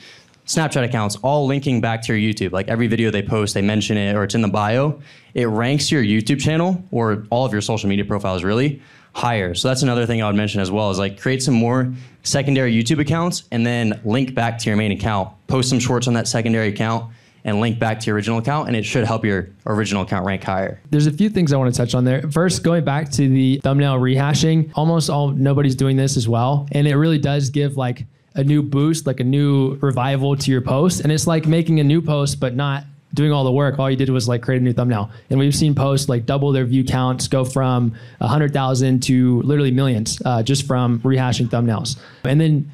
Snapchat 0.49 0.83
accounts, 0.83 1.17
all 1.17 1.47
linking 1.47 1.79
back 1.83 2.01
to 2.03 2.17
your 2.17 2.33
YouTube, 2.33 2.53
like 2.53 2.69
every 2.69 2.87
video 2.87 3.11
they 3.11 3.23
post, 3.23 3.53
they 3.53 3.61
mention 3.61 3.99
it 3.99 4.17
or 4.17 4.25
it's 4.25 4.35
in 4.35 4.41
the 4.41 4.49
bio, 4.49 4.99
it 5.35 5.45
ranks 5.45 5.93
your 5.93 6.03
YouTube 6.03 6.41
channel 6.41 6.83
or 6.91 7.27
all 7.29 7.45
of 7.45 7.53
your 7.53 7.61
social 7.61 7.87
media 7.87 8.07
profiles 8.07 8.43
really 8.43 8.81
higher. 9.13 9.55
So 9.55 9.69
that's 9.69 9.83
another 9.83 10.07
thing 10.07 10.23
I 10.23 10.27
would 10.27 10.37
mention 10.37 10.63
as 10.63 10.71
well 10.71 10.91
is 10.91 10.99
like 10.99 11.21
create 11.21 11.43
some 11.43 11.53
more 11.53 11.93
secondary 12.23 12.73
YouTube 12.73 12.99
accounts 12.99 13.45
and 13.53 13.67
then 13.67 14.01
link 14.07 14.35
back 14.35 14.59
to 14.61 14.71
your 14.71 14.79
main 14.79 14.91
account. 14.91 15.29
Post 15.49 15.69
some 15.69 15.79
shorts 15.79 16.09
on 16.09 16.15
that 16.15 16.27
secondary 16.27 16.69
account 16.69 17.13
and 17.45 17.61
link 17.61 17.79
back 17.79 18.01
to 18.01 18.07
your 18.07 18.17
original 18.17 18.39
account 18.39 18.69
and 18.69 18.77
it 18.77 18.85
should 18.85 19.05
help 19.05 19.27
your 19.27 19.51
original 19.67 20.03
account 20.03 20.25
rank 20.25 20.43
higher. 20.43 20.81
There's 20.89 21.07
a 21.07 21.13
few 21.13 21.29
things 21.29 21.53
I 21.53 21.59
want 21.59 21.75
to 21.75 21.77
touch 21.77 21.95
on 21.95 22.05
there. 22.05 22.23
First, 22.31 22.63
going 22.63 22.85
back 22.85 23.11
to 23.13 23.29
the 23.29 23.61
thumbnail 23.63 23.99
rehashing, 23.99 24.73
almost 24.75 25.11
all 25.11 25.29
nobody's 25.29 25.77
doing 25.77 25.99
this 25.99 26.17
as 26.17 26.27
well. 26.27 26.67
And 26.73 26.89
it 26.89 26.97
really 26.97 27.19
does 27.19 27.51
give 27.51 27.77
like 27.77 28.07
a 28.35 28.45
new 28.45 28.63
boost, 28.63 29.07
like 29.07 29.21
a 29.21 29.25
new 29.25 29.75
revival 29.77 30.37
to 30.37 30.51
your 30.51 30.61
post. 30.61 31.01
And 31.01 31.11
it's 31.11 31.27
like 31.27 31.47
making 31.47 31.81
a 31.81 31.85
new 31.85 32.01
post, 32.03 32.41
but 32.41 32.55
not 32.55 32.85
doing 33.15 33.33
all 33.33 33.45
the 33.45 33.53
work. 33.53 33.79
All 33.79 33.91
you 33.91 33.97
did 33.97 34.11
was 34.11 34.29
like 34.29 34.43
create 34.43 34.61
a 34.61 34.65
new 34.65 34.73
thumbnail. 34.73 35.11
And 35.31 35.39
we've 35.39 35.55
seen 35.55 35.75
posts 35.75 36.09
like 36.09 36.27
double 36.27 36.53
their 36.53 36.65
view 36.65 36.85
counts, 36.85 37.27
go 37.27 37.45
from 37.45 37.95
100,000 38.19 39.03
to 39.05 39.43
literally 39.43 39.71
millions 39.71 40.21
uh, 40.25 40.43
just 40.43 40.67
from 40.67 41.01
rehashing 41.01 41.49
thumbnails. 41.49 41.99
And 42.25 42.41
then 42.41 42.71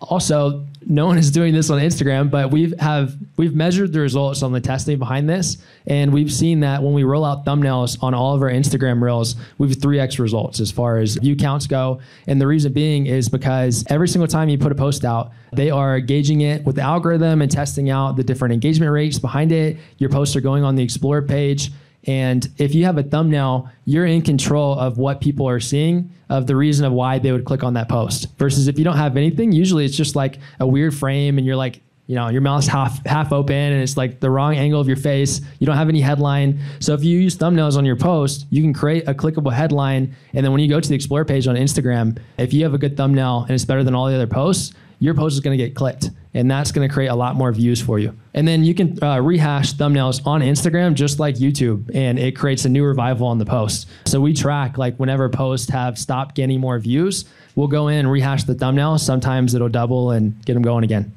also, 0.00 0.64
no 0.88 1.06
one 1.06 1.18
is 1.18 1.32
doing 1.32 1.52
this 1.52 1.68
on 1.68 1.80
Instagram, 1.80 2.30
but 2.30 2.52
we've 2.52 2.72
have 2.78 3.16
we've 3.36 3.54
measured 3.54 3.92
the 3.92 3.98
results 3.98 4.42
on 4.44 4.52
the 4.52 4.60
testing 4.60 4.98
behind 4.98 5.28
this, 5.28 5.58
and 5.86 6.12
we've 6.12 6.32
seen 6.32 6.60
that 6.60 6.80
when 6.80 6.94
we 6.94 7.02
roll 7.02 7.24
out 7.24 7.44
thumbnails 7.44 8.00
on 8.02 8.14
all 8.14 8.36
of 8.36 8.42
our 8.42 8.50
Instagram 8.50 9.02
reels, 9.02 9.34
we've 9.58 9.76
3x 9.76 10.20
results 10.20 10.60
as 10.60 10.70
far 10.70 10.98
as 10.98 11.16
view 11.16 11.34
counts 11.34 11.66
go. 11.66 12.00
And 12.28 12.40
the 12.40 12.46
reason 12.46 12.72
being 12.72 13.06
is 13.06 13.28
because 13.28 13.84
every 13.88 14.06
single 14.06 14.28
time 14.28 14.48
you 14.48 14.58
put 14.58 14.70
a 14.70 14.76
post 14.76 15.04
out, 15.04 15.32
they 15.52 15.70
are 15.70 15.98
gauging 15.98 16.42
it 16.42 16.64
with 16.64 16.76
the 16.76 16.82
algorithm 16.82 17.42
and 17.42 17.50
testing 17.50 17.90
out 17.90 18.16
the 18.16 18.24
different 18.24 18.54
engagement 18.54 18.92
rates 18.92 19.18
behind 19.18 19.50
it. 19.50 19.78
Your 19.98 20.10
posts 20.10 20.36
are 20.36 20.40
going 20.40 20.62
on 20.62 20.76
the 20.76 20.84
Explore 20.84 21.22
page. 21.22 21.72
And 22.06 22.48
if 22.58 22.74
you 22.74 22.84
have 22.84 22.98
a 22.98 23.02
thumbnail, 23.02 23.68
you're 23.84 24.06
in 24.06 24.22
control 24.22 24.78
of 24.78 24.98
what 24.98 25.20
people 25.20 25.48
are 25.48 25.60
seeing, 25.60 26.10
of 26.28 26.46
the 26.46 26.54
reason 26.54 26.84
of 26.84 26.92
why 26.92 27.18
they 27.18 27.32
would 27.32 27.44
click 27.44 27.64
on 27.64 27.74
that 27.74 27.88
post. 27.88 28.28
Versus 28.38 28.68
if 28.68 28.78
you 28.78 28.84
don't 28.84 28.96
have 28.96 29.16
anything, 29.16 29.52
usually 29.52 29.84
it's 29.84 29.96
just 29.96 30.14
like 30.14 30.38
a 30.60 30.66
weird 30.66 30.94
frame 30.94 31.38
and 31.38 31.46
you're 31.46 31.56
like, 31.56 31.80
you 32.06 32.14
know, 32.14 32.28
your 32.28 32.40
mouth's 32.40 32.68
half 32.68 33.04
half 33.04 33.32
open 33.32 33.56
and 33.56 33.82
it's 33.82 33.96
like 33.96 34.20
the 34.20 34.30
wrong 34.30 34.54
angle 34.54 34.80
of 34.80 34.86
your 34.86 34.96
face. 34.96 35.40
You 35.58 35.66
don't 35.66 35.76
have 35.76 35.88
any 35.88 36.00
headline. 36.00 36.60
So 36.78 36.94
if 36.94 37.02
you 37.02 37.18
use 37.18 37.36
thumbnails 37.36 37.76
on 37.76 37.84
your 37.84 37.96
post, 37.96 38.46
you 38.50 38.62
can 38.62 38.72
create 38.72 39.08
a 39.08 39.14
clickable 39.14 39.52
headline. 39.52 40.14
And 40.32 40.44
then 40.44 40.52
when 40.52 40.60
you 40.60 40.68
go 40.68 40.78
to 40.78 40.88
the 40.88 40.94
explore 40.94 41.24
page 41.24 41.48
on 41.48 41.56
Instagram, 41.56 42.18
if 42.38 42.52
you 42.52 42.62
have 42.62 42.74
a 42.74 42.78
good 42.78 42.96
thumbnail 42.96 43.42
and 43.42 43.50
it's 43.50 43.64
better 43.64 43.82
than 43.82 43.96
all 43.96 44.06
the 44.06 44.14
other 44.14 44.28
posts, 44.28 44.72
your 45.00 45.14
post 45.14 45.34
is 45.34 45.40
going 45.40 45.58
to 45.58 45.64
get 45.64 45.74
clicked 45.74 46.10
and 46.36 46.50
that's 46.50 46.70
going 46.70 46.86
to 46.86 46.92
create 46.92 47.08
a 47.08 47.14
lot 47.14 47.34
more 47.34 47.50
views 47.50 47.80
for 47.80 47.98
you. 47.98 48.14
And 48.34 48.46
then 48.46 48.62
you 48.62 48.74
can 48.74 49.02
uh, 49.02 49.20
rehash 49.20 49.72
thumbnails 49.72 50.24
on 50.26 50.42
Instagram 50.42 50.92
just 50.92 51.18
like 51.18 51.36
YouTube, 51.36 51.90
and 51.94 52.18
it 52.18 52.36
creates 52.36 52.66
a 52.66 52.68
new 52.68 52.84
revival 52.84 53.26
on 53.26 53.38
the 53.38 53.46
post. 53.46 53.88
So 54.04 54.20
we 54.20 54.34
track 54.34 54.76
like 54.76 54.96
whenever 54.98 55.30
posts 55.30 55.70
have 55.70 55.98
stopped 55.98 56.34
getting 56.34 56.60
more 56.60 56.78
views, 56.78 57.24
we'll 57.54 57.68
go 57.68 57.88
in 57.88 58.00
and 58.00 58.10
rehash 58.10 58.44
the 58.44 58.54
thumbnail. 58.54 58.98
Sometimes 58.98 59.54
it'll 59.54 59.70
double 59.70 60.10
and 60.10 60.44
get 60.44 60.52
them 60.52 60.62
going 60.62 60.84
again. 60.84 61.14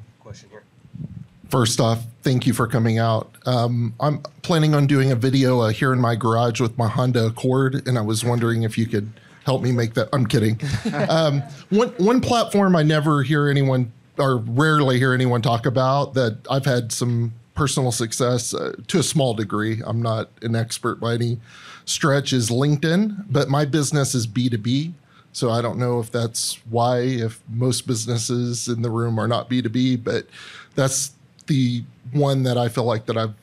First 1.50 1.80
off, 1.80 2.04
thank 2.22 2.46
you 2.46 2.54
for 2.54 2.66
coming 2.66 2.98
out. 2.98 3.34
Um, 3.44 3.92
I'm 4.00 4.22
planning 4.42 4.74
on 4.74 4.86
doing 4.86 5.12
a 5.12 5.16
video 5.16 5.60
uh, 5.60 5.68
here 5.68 5.92
in 5.92 6.00
my 6.00 6.14
garage 6.14 6.60
with 6.60 6.78
my 6.78 6.88
Honda 6.88 7.26
Accord, 7.26 7.86
and 7.86 7.98
I 7.98 8.02
was 8.02 8.24
wondering 8.24 8.62
if 8.62 8.78
you 8.78 8.86
could 8.86 9.10
help 9.44 9.60
me 9.60 9.72
make 9.72 9.94
that. 9.94 10.08
I'm 10.12 10.26
kidding. 10.26 10.60
um, 11.10 11.42
one 11.70 11.88
one 11.98 12.20
platform 12.20 12.76
I 12.76 12.84
never 12.84 13.22
hear 13.22 13.48
anyone 13.48 13.92
or 14.18 14.36
rarely 14.36 14.98
hear 14.98 15.12
anyone 15.12 15.42
talk 15.42 15.66
about 15.66 16.14
that 16.14 16.38
I've 16.50 16.64
had 16.64 16.92
some 16.92 17.32
personal 17.54 17.92
success 17.92 18.54
uh, 18.54 18.72
to 18.88 18.98
a 18.98 19.02
small 19.02 19.34
degree. 19.34 19.82
I'm 19.84 20.00
not 20.00 20.30
an 20.42 20.56
expert 20.56 21.00
by 21.00 21.14
any 21.14 21.38
stretch 21.84 22.32
is 22.32 22.50
LinkedIn, 22.50 23.26
but 23.30 23.48
my 23.48 23.64
business 23.64 24.14
is 24.14 24.26
B2B. 24.26 24.92
So 25.32 25.50
I 25.50 25.62
don't 25.62 25.78
know 25.78 26.00
if 26.00 26.10
that's 26.10 26.54
why 26.68 27.00
if 27.00 27.40
most 27.48 27.86
businesses 27.86 28.66
in 28.68 28.82
the 28.82 28.90
room 28.90 29.18
are 29.18 29.28
not 29.28 29.48
B2B, 29.48 30.02
but 30.02 30.26
that's 30.74 31.12
the 31.46 31.84
one 32.12 32.42
that 32.42 32.58
I 32.58 32.68
feel 32.68 32.84
like 32.84 33.06
that 33.06 33.16
I've 33.16 33.34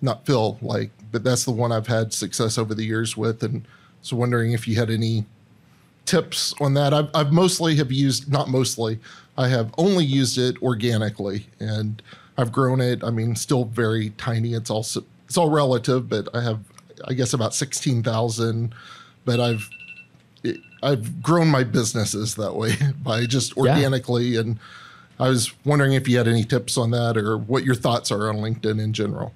not 0.00 0.24
feel 0.24 0.58
like, 0.62 0.90
but 1.12 1.24
that's 1.24 1.44
the 1.44 1.50
one 1.50 1.72
I've 1.72 1.88
had 1.88 2.12
success 2.12 2.56
over 2.56 2.74
the 2.74 2.84
years 2.84 3.16
with 3.16 3.42
and 3.42 3.66
so 4.02 4.16
wondering 4.16 4.52
if 4.52 4.66
you 4.66 4.76
had 4.76 4.90
any 4.90 5.26
tips 6.10 6.52
on 6.60 6.74
that. 6.74 6.92
I've, 6.92 7.08
I've 7.14 7.32
mostly 7.32 7.76
have 7.76 7.92
used, 7.92 8.30
not 8.30 8.48
mostly, 8.48 8.98
I 9.38 9.46
have 9.46 9.72
only 9.78 10.04
used 10.04 10.38
it 10.38 10.60
organically 10.60 11.46
and 11.60 12.02
I've 12.36 12.50
grown 12.50 12.80
it. 12.80 13.04
I 13.04 13.10
mean, 13.10 13.36
still 13.36 13.64
very 13.64 14.10
tiny. 14.10 14.54
It's 14.54 14.70
also, 14.70 15.04
it's 15.26 15.36
all 15.36 15.50
relative, 15.50 16.08
but 16.08 16.28
I 16.34 16.42
have, 16.42 16.58
I 17.06 17.12
guess 17.12 17.32
about 17.32 17.54
16,000, 17.54 18.74
but 19.24 19.38
I've, 19.38 19.70
it, 20.42 20.56
I've 20.82 21.22
grown 21.22 21.46
my 21.46 21.62
businesses 21.62 22.34
that 22.34 22.56
way 22.56 22.74
by 23.02 23.26
just 23.26 23.56
organically. 23.56 24.24
Yeah. 24.24 24.40
And 24.40 24.58
I 25.20 25.28
was 25.28 25.52
wondering 25.64 25.92
if 25.92 26.08
you 26.08 26.18
had 26.18 26.26
any 26.26 26.42
tips 26.42 26.76
on 26.76 26.90
that 26.90 27.16
or 27.16 27.38
what 27.38 27.62
your 27.62 27.76
thoughts 27.76 28.10
are 28.10 28.28
on 28.28 28.38
LinkedIn 28.38 28.82
in 28.82 28.92
general. 28.92 29.32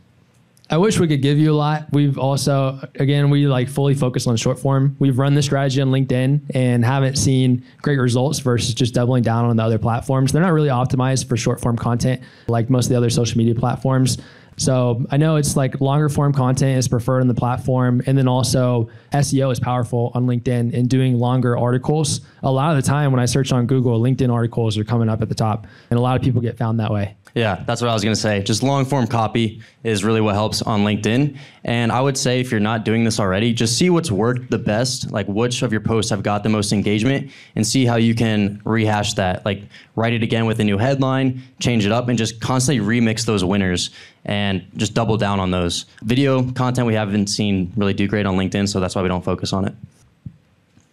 I 0.71 0.79
wish 0.79 0.99
we 0.99 1.07
could 1.07 1.21
give 1.21 1.39
you 1.39 1.53
a 1.53 1.55
lot. 1.55 1.87
We've 1.93 2.19
also, 2.19 2.89
again, 2.95 3.29
we 3.29 3.47
like 3.47 3.69
fully 3.69 3.95
focus 3.95 4.27
on 4.27 4.37
short 4.37 4.59
form. 4.59 4.97
We've 4.99 5.19
run 5.19 5.35
the 5.35 5.43
strategy 5.43 5.81
on 5.83 5.89
LinkedIn 5.91 6.41
and 6.55 6.85
haven't 6.85 7.17
seen 7.17 7.65
great 7.83 7.99
results 7.99 8.39
versus 8.39 8.73
just 8.73 8.95
doubling 8.95 9.23
down 9.23 9.45
on 9.45 9.57
the 9.57 9.63
other 9.63 9.79
platforms. 9.79 10.33
They're 10.33 10.43
not 10.43 10.53
really 10.53 10.71
optimized 10.71 11.29
for 11.29 11.37
short 11.37 11.61
form 11.61 11.77
content 11.77 12.23
like 12.49 12.71
most 12.71 12.87
of 12.87 12.91
the 12.91 12.97
other 12.97 13.11
social 13.11 13.37
media 13.37 13.55
platforms. 13.55 14.17
So 14.57 15.05
I 15.11 15.17
know 15.17 15.37
it's 15.37 15.57
like 15.57 15.81
longer 15.81 16.09
form 16.09 16.33
content 16.33 16.79
is 16.79 16.89
preferred 16.89 17.21
on 17.21 17.29
the 17.29 17.35
platform. 17.35 18.03
And 18.07 18.17
then 18.17 18.27
also 18.27 18.89
SEO 19.13 19.53
is 19.53 19.61
powerful 19.61 20.13
on 20.15 20.27
LinkedIn 20.27 20.73
in 20.73 20.87
doing 20.87 21.19
longer 21.19 21.59
articles. 21.59 22.21
A 22.43 22.51
lot 22.51 22.75
of 22.75 22.83
the 22.83 22.89
time 22.89 23.11
when 23.11 23.21
I 23.21 23.27
search 23.27 23.53
on 23.53 23.67
Google, 23.67 24.01
LinkedIn 24.01 24.33
articles 24.33 24.79
are 24.79 24.85
coming 24.85 25.09
up 25.09 25.21
at 25.21 25.29
the 25.29 25.35
top. 25.35 25.67
And 25.91 25.99
a 25.99 26.03
lot 26.03 26.17
of 26.17 26.23
people 26.23 26.41
get 26.41 26.57
found 26.57 26.81
that 26.81 26.91
way. 26.91 27.17
Yeah, 27.35 27.65
that's 27.67 27.83
what 27.83 27.91
I 27.91 27.93
was 27.93 28.05
going 28.05 28.15
to 28.15 28.21
say. 28.21 28.45
Just 28.45 28.63
long 28.63 28.85
form 28.85 29.09
copy 29.09 29.61
is 29.83 30.05
really 30.05 30.21
what 30.21 30.35
helps 30.35 30.63
on 30.63 30.85
LinkedIn. 30.85 31.37
And 31.65 31.91
I 31.91 32.01
would 32.01 32.17
say 32.17 32.39
if 32.39 32.53
you're 32.53 32.61
not 32.61 32.85
doing 32.85 33.03
this 33.03 33.19
already, 33.19 33.53
just 33.53 33.77
see 33.77 33.91
what's 33.91 34.11
worked 34.11 34.53
the 34.53 34.59
best, 34.59 35.11
like 35.11 35.27
which 35.27 35.63
of 35.63 35.73
your 35.73 35.81
posts 35.81 36.11
have 36.11 36.23
got 36.23 36.45
the 36.45 36.49
most 36.49 36.73
engagement, 36.73 37.33
and 37.57 37.67
see 37.67 37.87
how 37.87 37.97
you 37.97 38.15
can 38.15 38.63
rehash 38.65 39.15
that. 39.15 39.45
Like 39.45 39.63
write 39.97 40.13
it 40.13 40.23
again 40.23 40.47
with 40.47 40.61
a 40.61 40.65
new 40.65 40.79
headline, 40.79 41.43
change 41.59 41.85
it 41.85 41.91
up, 41.91 42.09
and 42.09 42.17
just 42.17 42.41
constantly 42.41 42.85
remix 42.85 43.27
those 43.27 43.45
winners 43.45 43.91
and 44.25 44.65
just 44.77 44.95
double 44.95 45.17
down 45.17 45.41
on 45.41 45.51
those. 45.51 45.87
Video 46.03 46.49
content 46.53 46.87
we 46.87 46.95
haven't 46.95 47.27
seen 47.27 47.73
really 47.77 47.95
do 47.95 48.07
great 48.07 48.27
on 48.27 48.37
LinkedIn, 48.37 48.69
so 48.69 48.79
that's 48.79 48.95
why 48.95 49.03
we 49.03 49.09
don't 49.09 49.25
focus 49.25 49.53
on 49.53 49.65
it. 49.65 49.75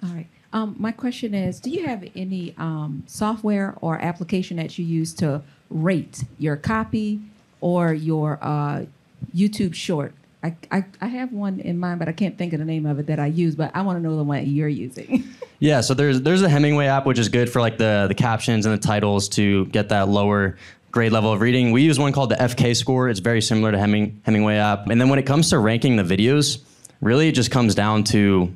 All 0.03 0.09
right. 0.09 0.27
Um, 0.53 0.75
my 0.79 0.91
question 0.91 1.35
is, 1.35 1.59
do 1.59 1.69
you 1.69 1.85
have 1.85 2.03
any 2.15 2.55
um, 2.57 3.03
software 3.05 3.75
or 3.79 3.99
application 3.99 4.57
that 4.57 4.79
you 4.79 4.83
use 4.83 5.13
to 5.13 5.43
rate 5.71 6.23
your 6.37 6.55
copy 6.55 7.21
or 7.59 7.93
your 7.93 8.37
uh, 8.41 8.85
YouTube 9.35 9.73
short? 9.73 10.13
I, 10.43 10.55
I, 10.71 10.85
I 10.99 11.07
have 11.07 11.31
one 11.31 11.59
in 11.59 11.79
mind, 11.79 11.99
but 11.99 12.07
I 12.07 12.13
can't 12.13 12.37
think 12.37 12.53
of 12.53 12.59
the 12.59 12.65
name 12.65 12.85
of 12.85 12.97
it 12.99 13.07
that 13.07 13.19
I 13.19 13.27
use. 13.27 13.55
But 13.55 13.71
I 13.75 13.81
want 13.81 13.97
to 13.97 14.03
know 14.03 14.15
the 14.17 14.23
one 14.23 14.45
you're 14.45 14.67
using. 14.67 15.23
Yeah, 15.61 15.81
so 15.81 15.93
there's 15.93 16.23
there's 16.23 16.41
a 16.41 16.49
Hemingway 16.49 16.87
app 16.87 17.05
which 17.05 17.19
is 17.19 17.29
good 17.29 17.47
for 17.47 17.61
like 17.61 17.77
the 17.77 18.07
the 18.07 18.15
captions 18.15 18.65
and 18.65 18.73
the 18.73 18.81
titles 18.81 19.29
to 19.29 19.67
get 19.67 19.89
that 19.89 20.09
lower 20.09 20.57
grade 20.89 21.11
level 21.11 21.31
of 21.31 21.39
reading. 21.39 21.71
We 21.71 21.83
use 21.83 21.99
one 21.99 22.13
called 22.13 22.31
the 22.31 22.35
FK 22.35 22.75
score. 22.75 23.09
It's 23.09 23.19
very 23.19 23.43
similar 23.43 23.71
to 23.71 23.77
Heming, 23.77 24.21
Hemingway 24.23 24.55
app. 24.55 24.87
And 24.87 24.99
then 24.99 25.07
when 25.07 25.19
it 25.19 25.27
comes 25.27 25.51
to 25.51 25.59
ranking 25.59 25.97
the 25.97 26.03
videos, 26.03 26.63
really 26.99 27.29
it 27.29 27.33
just 27.33 27.51
comes 27.51 27.75
down 27.75 28.03
to 28.05 28.51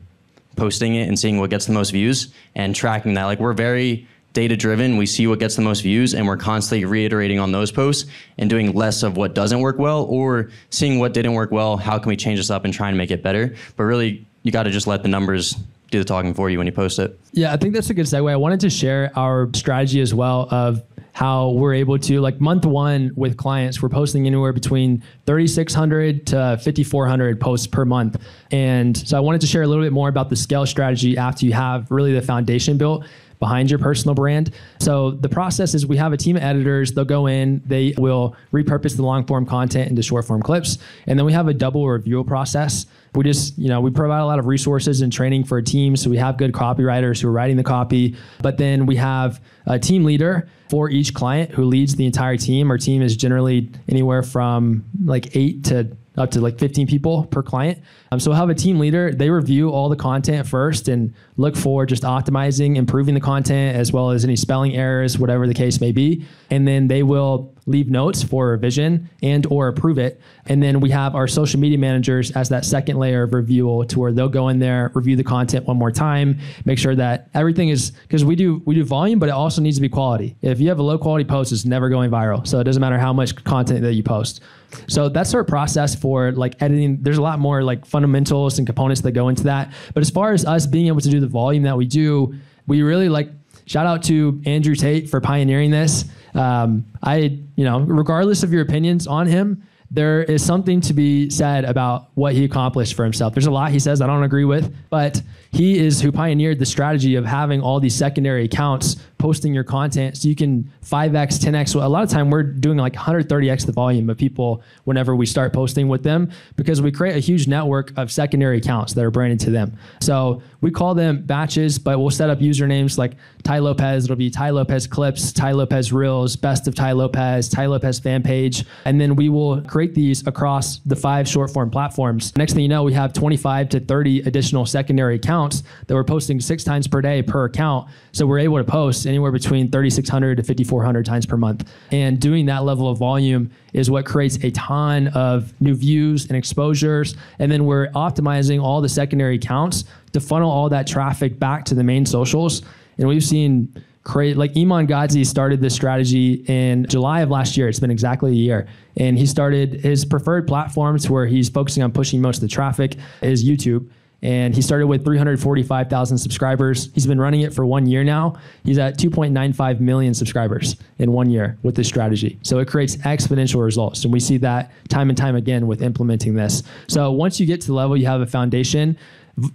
posting 0.56 0.96
it 0.96 1.08
and 1.08 1.18
seeing 1.18 1.40
what 1.40 1.52
gets 1.52 1.68
the 1.68 1.74
most 1.74 1.92
views 1.92 2.34
and 2.56 2.76
tracking 2.76 3.14
that. 3.14 3.26
Like 3.26 3.40
we're 3.40 3.54
very 3.54 4.08
data 4.36 4.56
driven. 4.56 4.98
We 4.98 5.08
see 5.08 5.26
what 5.26 5.40
gets 5.40 5.56
the 5.56 5.64
most 5.64 5.82
views 5.82 6.14
and 6.14 6.28
we're 6.28 6.38
constantly 6.38 6.86
reiterating 6.86 7.40
on 7.40 7.52
those 7.52 7.72
posts 7.72 8.08
and 8.38 8.48
doing 8.48 8.74
less 8.74 9.02
of 9.02 9.18
what 9.18 9.34
doesn't 9.34 9.62
work 9.62 9.80
well 9.80 10.04
or 10.04 10.52
seeing 10.70 11.00
what 11.00 11.14
didn't 11.14 11.34
work 11.34 11.52
well. 11.52 11.78
How 11.78 11.98
can 11.98 12.10
we 12.10 12.18
change 12.18 12.38
this 12.38 12.52
up 12.52 12.66
and 12.66 12.74
try 12.74 12.90
and 12.90 12.98
make 12.98 13.10
it 13.10 13.24
better? 13.24 13.56
But 13.78 13.86
really, 13.86 14.28
you 14.44 14.52
got 14.52 14.64
to 14.64 14.72
just 14.72 14.86
let 14.86 15.02
the 15.02 15.10
numbers 15.10 15.56
do 15.90 16.00
the 16.00 16.06
talking 16.06 16.34
for 16.34 16.50
you 16.50 16.58
when 16.58 16.68
you 16.68 16.74
post 16.74 17.00
it. 17.00 17.18
Yeah, 17.32 17.54
I 17.54 17.58
think 17.58 17.74
that's 17.74 17.90
a 17.90 17.94
good 17.94 18.06
segue. 18.06 18.30
I 18.30 18.36
wanted 18.36 18.60
to 18.60 18.70
share 18.70 19.12
our 19.16 19.50
strategy 19.54 20.02
as 20.02 20.14
well 20.14 20.48
of 20.52 20.84
how 21.14 21.52
we're 21.52 21.74
able 21.74 21.98
to 21.98 22.20
like 22.20 22.42
month 22.42 22.66
one 22.66 23.10
with 23.16 23.38
clients 23.38 23.82
we're 23.82 23.88
posting 23.88 24.28
anywhere 24.28 24.52
between 24.52 25.02
3600 25.26 26.28
to 26.28 26.60
5400 26.62 27.40
posts 27.40 27.68
per 27.68 27.86
month 27.86 28.22
and 28.52 28.98
so 28.98 29.16
i 29.16 29.20
wanted 29.22 29.40
to 29.40 29.48
share 29.48 29.62
a 29.62 29.68
little 29.68 29.82
bit 29.82 29.94
more 29.94 30.10
about 30.10 30.30
the 30.30 30.36
scale 30.36 30.66
strategy 30.66 31.18
after 31.18 31.46
you 31.46 31.54
have 31.54 31.90
really 31.90 32.12
the 32.14 32.22
foundation 32.22 32.78
built 32.78 33.06
behind 33.46 33.70
your 33.70 33.78
personal 33.78 34.16
brand. 34.16 34.50
So 34.80 35.12
the 35.12 35.30
process 35.30 35.76
is 35.76 35.86
we 35.86 35.98
have 35.98 36.14
a 36.14 36.18
team 36.18 36.36
of 36.36 36.42
editors. 36.42 36.94
They'll 36.94 37.06
go 37.06 37.28
in, 37.28 37.62
they 37.64 37.94
will 37.96 38.36
repurpose 38.52 38.96
the 38.96 39.04
long 39.04 39.24
form 39.28 39.46
content 39.46 39.88
into 39.88 40.02
short 40.02 40.26
form 40.26 40.42
clips, 40.42 40.80
and 41.06 41.20
then 41.20 41.28
we 41.28 41.34
have 41.34 41.48
a 41.48 41.54
double 41.54 41.88
review 41.88 42.24
process. 42.24 42.88
We 43.14 43.24
just, 43.24 43.56
you 43.60 43.70
know, 43.70 43.82
we 43.82 43.92
provide 43.92 44.22
a 44.22 44.26
lot 44.26 44.40
of 44.40 44.48
resources 44.48 45.02
and 45.02 45.14
training 45.14 45.44
for 45.44 45.60
a 45.60 45.64
team. 45.64 45.96
So 45.96 46.10
we 46.10 46.18
have 46.18 46.38
good 46.38 46.54
copywriters 46.54 47.22
who 47.22 47.28
are 47.28 47.32
writing 47.32 47.56
the 47.56 47.64
copy, 47.64 48.16
but 48.42 48.58
then 48.58 48.88
we 48.88 48.96
have 48.96 49.40
a 49.68 49.78
team 49.78 50.06
leader 50.06 50.50
for 50.72 50.90
each 50.90 51.14
client 51.14 51.52
who 51.52 51.66
leads 51.66 51.96
the 51.96 52.08
entire 52.08 52.38
team. 52.38 52.72
Our 52.72 52.80
team 52.80 53.04
is 53.04 53.16
generally 53.16 53.70
anywhere 53.88 54.24
from 54.24 54.86
like 55.04 55.36
eight 55.36 55.66
to 55.66 55.96
up 56.18 56.32
to 56.32 56.42
like 56.42 56.58
15 56.58 56.88
people 56.88 57.26
per 57.26 57.44
client. 57.44 57.80
Um, 58.16 58.20
so 58.22 58.32
we'll 58.32 58.40
have 58.40 58.50
a 58.50 58.56
team 58.56 58.80
leader. 58.80 59.12
They 59.12 59.30
review 59.30 59.72
all 59.72 59.90
the 59.90 59.98
content 59.98 60.48
first 60.48 60.88
and 60.88 61.14
look 61.36 61.58
for 61.58 61.86
just 61.86 62.04
optimizing, 62.04 62.78
improving 62.78 63.14
the 63.14 63.20
content, 63.20 63.76
as 63.76 63.92
well 63.92 64.12
as 64.12 64.24
any 64.24 64.38
spelling 64.38 64.74
errors, 64.74 65.20
whatever 65.20 65.48
the 65.48 65.54
case 65.54 65.82
may 65.82 65.92
be. 65.92 66.26
And 66.50 66.66
then 66.66 66.88
they 66.88 67.04
will 67.04 67.54
leave 67.66 67.90
notes 67.90 68.24
for 68.24 68.52
revision 68.52 69.10
and 69.22 69.46
or 69.48 69.68
approve 69.68 69.98
it. 69.98 70.22
And 70.46 70.64
then 70.64 70.80
we 70.80 70.92
have 70.92 71.14
our 71.14 71.28
social 71.28 71.60
media 71.60 71.78
managers 71.78 72.32
as 72.32 72.48
that 72.50 72.64
second 72.64 72.98
layer 72.98 73.24
of 73.24 73.34
review 73.34 73.84
to 73.90 74.00
where 74.00 74.14
they'll 74.14 74.30
go 74.30 74.48
in 74.48 74.60
there, 74.60 74.92
review 74.94 75.18
the 75.18 75.24
content 75.24 75.66
one 75.66 75.76
more 75.76 75.92
time, 75.92 76.40
make 76.64 76.80
sure 76.80 76.96
that 76.96 77.30
everything 77.34 77.68
is 77.68 77.92
because 77.92 78.24
we 78.24 78.36
do 78.38 78.62
we 78.66 78.76
do 78.76 78.86
volume, 78.86 79.20
but 79.20 79.28
it 79.28 79.34
also 79.34 79.62
needs 79.62 79.76
to 79.76 79.82
be 79.82 79.90
quality. 79.90 80.38
If 80.42 80.62
you 80.62 80.70
have 80.70 80.80
a 80.80 80.84
low 80.84 80.98
quality 80.98 81.26
post, 81.26 81.52
it's 81.52 81.66
never 81.66 81.90
going 81.90 82.12
viral. 82.12 82.48
So 82.48 82.60
it 82.60 82.64
doesn't 82.64 82.80
matter 82.80 83.00
how 83.00 83.12
much 83.12 83.36
content 83.44 83.82
that 83.82 83.94
you 83.94 84.04
post. 84.04 84.42
So 84.88 85.10
that's 85.10 85.34
our 85.34 85.44
process 85.44 85.96
for 85.96 86.32
like 86.32 86.62
editing. 86.62 87.02
There's 87.02 87.18
a 87.18 87.22
lot 87.22 87.40
more 87.40 87.64
like 87.64 87.86
fundamentals 88.06 88.60
and 88.60 88.68
components 88.68 89.02
that 89.02 89.12
go 89.14 89.30
into 89.30 89.44
that. 89.44 89.74
But 89.94 90.02
as 90.02 90.10
far 90.12 90.34
as 90.34 90.46
us 90.46 90.68
being 90.68 90.88
able 90.88 91.02
to 91.02 91.10
do 91.10 91.20
the 91.20 91.28
volume 91.28 91.64
that 91.64 91.76
we 91.76 91.86
do, 91.86 92.36
we 92.68 92.84
really 92.84 93.10
like 93.10 93.30
shout 93.66 93.88
out 93.88 94.04
to 94.04 94.42
Andrew 94.46 94.76
Tate 94.76 95.10
for 95.10 95.20
pioneering 95.20 95.72
this. 95.72 96.06
Um, 96.36 96.86
I, 97.02 97.40
you 97.56 97.66
know, 97.66 97.80
regardless 97.80 98.44
of 98.44 98.54
your 98.54 98.62
opinions 98.62 99.08
on 99.08 99.26
him, 99.26 99.64
there 99.96 100.24
is 100.24 100.46
something 100.46 100.82
to 100.82 100.94
be 100.94 101.30
said 101.30 101.64
about 101.64 102.10
what 102.16 102.34
he 102.34 102.44
accomplished 102.44 102.96
for 102.96 103.04
himself. 103.04 103.34
There's 103.34 103.46
a 103.46 103.52
lot 103.52 103.72
he 103.72 103.80
says 103.80 104.02
I 104.02 104.08
don't 104.08 104.24
agree 104.24 104.44
with, 104.44 104.76
but 104.90 105.22
he 105.52 105.80
is 105.80 106.02
who 106.02 106.12
pioneered 106.12 106.60
the 106.60 106.66
strategy 106.66 107.16
of 107.16 107.26
having 107.26 107.62
all 107.62 107.80
these 107.80 107.96
secondary 107.96 108.44
accounts 108.44 108.98
posting 109.18 109.54
your 109.54 109.64
content 109.64 110.18
so 110.18 110.28
you 110.28 110.36
can 110.36 110.70
5x 110.84 111.40
10x 111.40 111.70
so 111.70 111.80
a 111.80 111.88
lot 111.88 112.04
of 112.04 112.10
time 112.10 112.30
we're 112.30 112.44
doing 112.44 112.78
like 112.78 112.94
130x 112.94 113.66
the 113.66 113.72
volume 113.72 114.10
of 114.10 114.18
people 114.18 114.62
whenever 114.84 115.16
we 115.16 115.26
start 115.26 115.54
posting 115.54 115.88
with 115.88 116.04
them 116.04 116.30
because 116.58 116.82
we 116.82 116.92
create 116.92 117.16
a 117.16 117.20
huge 117.20 117.48
network 117.48 117.92
of 117.98 118.12
secondary 118.12 118.58
accounts 118.58 118.94
that 118.94 119.04
are 119.04 119.10
branded 119.10 119.40
to 119.40 119.50
them. 119.50 119.78
So 120.02 120.42
we 120.60 120.70
call 120.72 120.94
them 120.94 121.24
batches 121.24 121.80
but 121.80 121.98
we'll 121.98 122.10
set 122.10 122.30
up 122.30 122.40
usernames 122.40 122.98
like 122.98 123.14
Tai 123.44 123.60
Lopez. 123.60 124.04
It'll 124.04 124.18
be 124.18 124.30
Tai 124.30 124.50
Lopez 124.50 124.88
clips 124.88 125.32
Tai 125.32 125.54
Lopez 125.54 125.94
reels 125.94 126.36
best 126.36 126.68
of 126.68 126.76
Tai 126.76 126.92
Lopez 126.92 127.48
Tai 127.48 127.68
Lopez 127.68 128.00
fan 128.00 128.22
page. 128.22 128.66
And 128.84 129.00
then 129.00 129.16
we 129.16 129.30
will 129.30 129.62
create 129.62 129.85
these 129.94 130.26
across 130.26 130.80
the 130.80 130.96
five 130.96 131.28
short 131.28 131.52
form 131.52 131.70
platforms 131.70 132.36
next 132.36 132.54
thing 132.54 132.64
you 132.64 132.70
know 132.70 132.84
we 132.84 132.94
have 132.94 133.14
25 133.14 133.70
to 133.70 133.80
30 133.80 134.22
additional 134.22 134.66
secondary 134.66 135.16
accounts 135.16 135.64
that 135.88 135.94
we're 135.94 136.04
posting 136.04 136.40
six 136.40 136.64
times 136.64 136.88
per 136.88 137.02
day 137.02 137.22
per 137.22 137.46
account 137.46 137.88
so 138.16 138.26
we're 138.26 138.40
able 138.40 138.58
to 138.58 138.64
post 138.64 139.06
anywhere 139.06 139.32
between 139.32 139.70
3,600 139.70 140.38
to 140.38 140.44
5,400 140.44 141.06
times 141.06 141.26
per 141.26 141.36
month. 141.36 141.70
And 141.92 142.20
doing 142.20 142.46
that 142.46 142.64
level 142.64 142.90
of 142.90 142.98
volume 142.98 143.52
is 143.74 143.92
what 143.92 144.06
creates 144.06 144.42
a 144.44 144.52
ton 144.52 145.10
of 145.10 145.54
new 145.62 145.76
views 145.76 146.28
and 146.28 146.38
exposures. 146.38 147.16
And 147.40 147.52
then 147.52 147.66
we're 147.66 147.90
optimizing 147.90 148.64
all 148.64 148.80
the 148.80 148.88
secondary 148.88 149.36
accounts 149.36 149.84
to 150.14 150.22
funnel 150.22 150.50
all 150.50 150.70
that 150.70 150.88
traffic 150.88 151.40
back 151.40 151.66
to 151.66 151.76
the 151.76 151.84
main 151.84 152.06
socials. 152.06 152.62
And 152.98 153.08
we've 153.10 153.24
seen 153.24 153.84
create 154.06 154.38
like 154.38 154.56
Iman 154.56 154.88
Gadzhi 154.88 155.26
started 155.26 155.60
this 155.60 155.76
strategy 155.76 156.46
in 156.48 156.86
July 156.88 157.22
of 157.22 157.30
last 157.30 157.58
year. 157.58 157.68
It's 157.68 157.80
been 157.80 157.92
exactly 157.92 158.32
a 158.32 158.36
year. 158.36 158.68
And 158.96 159.18
he 159.18 159.26
started 159.26 159.82
his 159.82 160.06
preferred 160.06 160.48
platforms 160.48 161.10
where 161.10 161.26
he's 161.26 161.50
focusing 161.50 161.84
on 161.84 161.92
pushing 161.92 162.22
most 162.22 162.38
of 162.38 162.42
the 162.42 162.48
traffic 162.48 162.96
is 163.22 163.44
YouTube 163.44 163.90
and 164.26 164.56
he 164.56 164.62
started 164.64 164.88
with 164.88 165.04
345,000 165.04 166.18
subscribers. 166.18 166.90
He's 166.94 167.06
been 167.06 167.20
running 167.20 167.42
it 167.42 167.54
for 167.54 167.64
one 167.64 167.86
year 167.86 168.04
now. 168.04 168.36
He's 168.64 168.80
at 168.80 168.98
2.95 168.98 169.80
million 169.80 170.16
subscribers 170.16 170.78
in 170.98 171.12
one 171.12 171.30
year 171.30 171.60
with 171.62 171.76
this 171.76 171.88
strategy. 171.88 172.40
So 172.42 172.58
it 172.58 172.68
creates 172.68 172.96
exponential 172.98 173.64
results. 173.64 174.04
And 174.04 174.12
we 174.12 174.20
see 174.20 174.38
that 174.38 174.72
time 174.90 175.10
and 175.10 175.18
time 175.18 175.36
again 175.36 175.68
with 175.68 175.84
implementing 175.84 176.34
this. 176.34 176.64
So 176.88 177.12
once 177.12 177.40
you 177.40 177.46
get 177.46 177.62
to 177.62 177.68
the 177.68 177.74
level 177.74 177.96
you 177.96 178.08
have 178.08 178.22
a 178.22 178.26
foundation, 178.26 178.98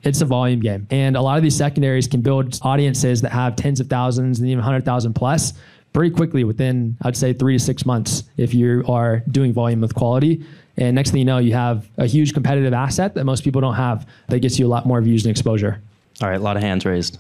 it's 0.03 0.21
a 0.21 0.25
volume 0.25 0.61
game. 0.61 0.87
And 0.91 1.17
a 1.17 1.23
lot 1.23 1.37
of 1.37 1.43
these 1.43 1.57
secondaries 1.57 2.07
can 2.07 2.21
build 2.21 2.59
audiences 2.63 3.21
that 3.23 3.33
have 3.33 3.57
tens 3.57 3.81
of 3.81 3.89
thousands 3.89 4.41
and 4.41 4.49
even 4.49 4.59
100,000 4.59 5.15
plus 5.15 5.55
pretty 5.93 6.15
quickly 6.15 6.45
within, 6.45 6.97
I'd 7.03 7.17
say, 7.17 7.33
three 7.33 7.55
to 7.55 7.59
six 7.59 7.85
months 7.85 8.25
if 8.37 8.55
you 8.55 8.85
are 8.87 9.23
doing 9.31 9.53
volume 9.53 9.81
with 9.81 9.95
quality. 9.95 10.45
And 10.77 10.95
next 10.95 11.11
thing 11.11 11.19
you 11.19 11.25
know, 11.25 11.39
you 11.39 11.53
have 11.55 11.89
a 11.99 12.07
huge 12.07 12.33
competitive 12.33 12.73
asset 12.73 13.15
that 13.15 13.25
most 13.25 13.43
people 13.45 13.61
don't 13.61 13.75
have 13.75 14.07
that 14.29 14.41
gets 14.41 14.59
you 14.59 14.67
a 14.67 14.69
lot 14.69 14.87
more 14.87 15.01
views 15.03 15.25
and 15.25 15.31
exposure. 15.31 15.81
All 16.23 16.29
right, 16.29 16.41
a 16.41 16.43
lot 16.43 16.57
of 16.57 16.63
hands 16.63 16.85
raised. 16.85 17.19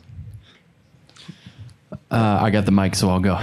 Uh, 2.11 2.41
I 2.43 2.51
got 2.51 2.65
the 2.65 2.73
mic, 2.73 2.97
so 2.97 3.09
I'll 3.09 3.21
go. 3.21 3.39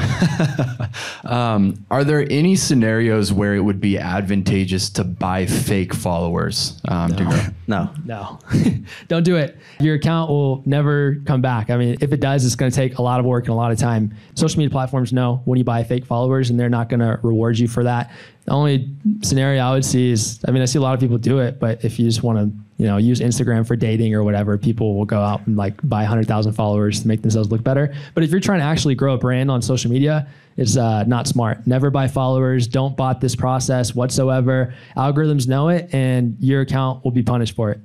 um, 1.23 1.85
are 1.89 2.03
there 2.03 2.27
any 2.29 2.57
scenarios 2.57 3.31
where 3.31 3.55
it 3.55 3.61
would 3.61 3.79
be 3.79 3.97
advantageous 3.97 4.89
to 4.91 5.05
buy 5.05 5.45
fake 5.45 5.93
followers 5.93 6.81
um, 6.87 7.15
to 7.15 7.23
grow? 7.23 7.41
No. 7.69 7.89
No, 8.05 8.39
don't 9.09 9.23
do 9.23 9.35
it. 9.35 9.57
Your 9.81 9.95
account 9.95 10.29
will 10.29 10.63
never 10.65 11.17
come 11.25 11.41
back. 11.41 11.69
I 11.69 11.75
mean, 11.75 11.97
if 11.99 12.13
it 12.13 12.21
does, 12.21 12.45
it's 12.45 12.55
going 12.55 12.71
to 12.71 12.75
take 12.75 12.97
a 12.97 13.01
lot 13.01 13.19
of 13.19 13.25
work 13.25 13.43
and 13.43 13.49
a 13.49 13.55
lot 13.55 13.73
of 13.73 13.77
time. 13.77 14.15
Social 14.35 14.59
media 14.59 14.71
platforms 14.71 15.11
know 15.11 15.41
when 15.43 15.57
you 15.57 15.65
buy 15.65 15.83
fake 15.83 16.05
followers, 16.05 16.49
and 16.49 16.57
they're 16.57 16.69
not 16.69 16.87
going 16.87 17.01
to 17.01 17.19
reward 17.23 17.59
you 17.59 17.67
for 17.67 17.83
that. 17.83 18.09
The 18.47 18.53
only 18.53 18.89
scenario 19.21 19.61
I 19.61 19.71
would 19.71 19.85
see 19.85 20.09
is, 20.09 20.39
I 20.47 20.51
mean, 20.51 20.61
I 20.61 20.65
see 20.65 20.79
a 20.79 20.81
lot 20.81 20.93
of 20.93 20.99
people 20.99 21.17
do 21.17 21.39
it, 21.39 21.59
but 21.59 21.83
if 21.83 21.99
you 21.99 22.05
just 22.05 22.23
want 22.23 22.39
to 22.39 22.67
you 22.77 22.85
know, 22.85 22.97
use 22.97 23.19
Instagram 23.19 23.65
for 23.67 23.75
dating 23.75 24.13
or 24.13 24.23
whatever, 24.23 24.57
people 24.57 24.95
will 24.95 25.05
go 25.05 25.19
out 25.19 25.45
and 25.47 25.57
like 25.57 25.75
buy 25.83 26.01
100,000 26.01 26.53
followers 26.53 27.01
to 27.01 27.07
make 27.07 27.21
themselves 27.21 27.51
look 27.51 27.63
better. 27.63 27.93
But 28.13 28.23
if 28.23 28.31
you're 28.31 28.39
trying 28.39 28.59
to 28.59 28.65
actually 28.65 28.95
grow 28.95 29.15
a 29.15 29.17
brand 29.17 29.49
on 29.49 29.61
social 29.61 29.91
media, 29.91 30.27
it's 30.57 30.77
uh, 30.77 31.03
not 31.03 31.27
smart. 31.27 31.65
Never 31.65 31.89
buy 31.89 32.07
followers. 32.07 32.67
Don't 32.67 32.95
bot 32.95 33.19
this 33.19 33.35
process 33.35 33.95
whatsoever. 33.95 34.73
Algorithms 34.95 35.47
know 35.47 35.69
it, 35.69 35.93
and 35.93 36.37
your 36.39 36.61
account 36.61 37.03
will 37.03 37.11
be 37.11 37.23
punished 37.23 37.55
for 37.55 37.71
it. 37.71 37.79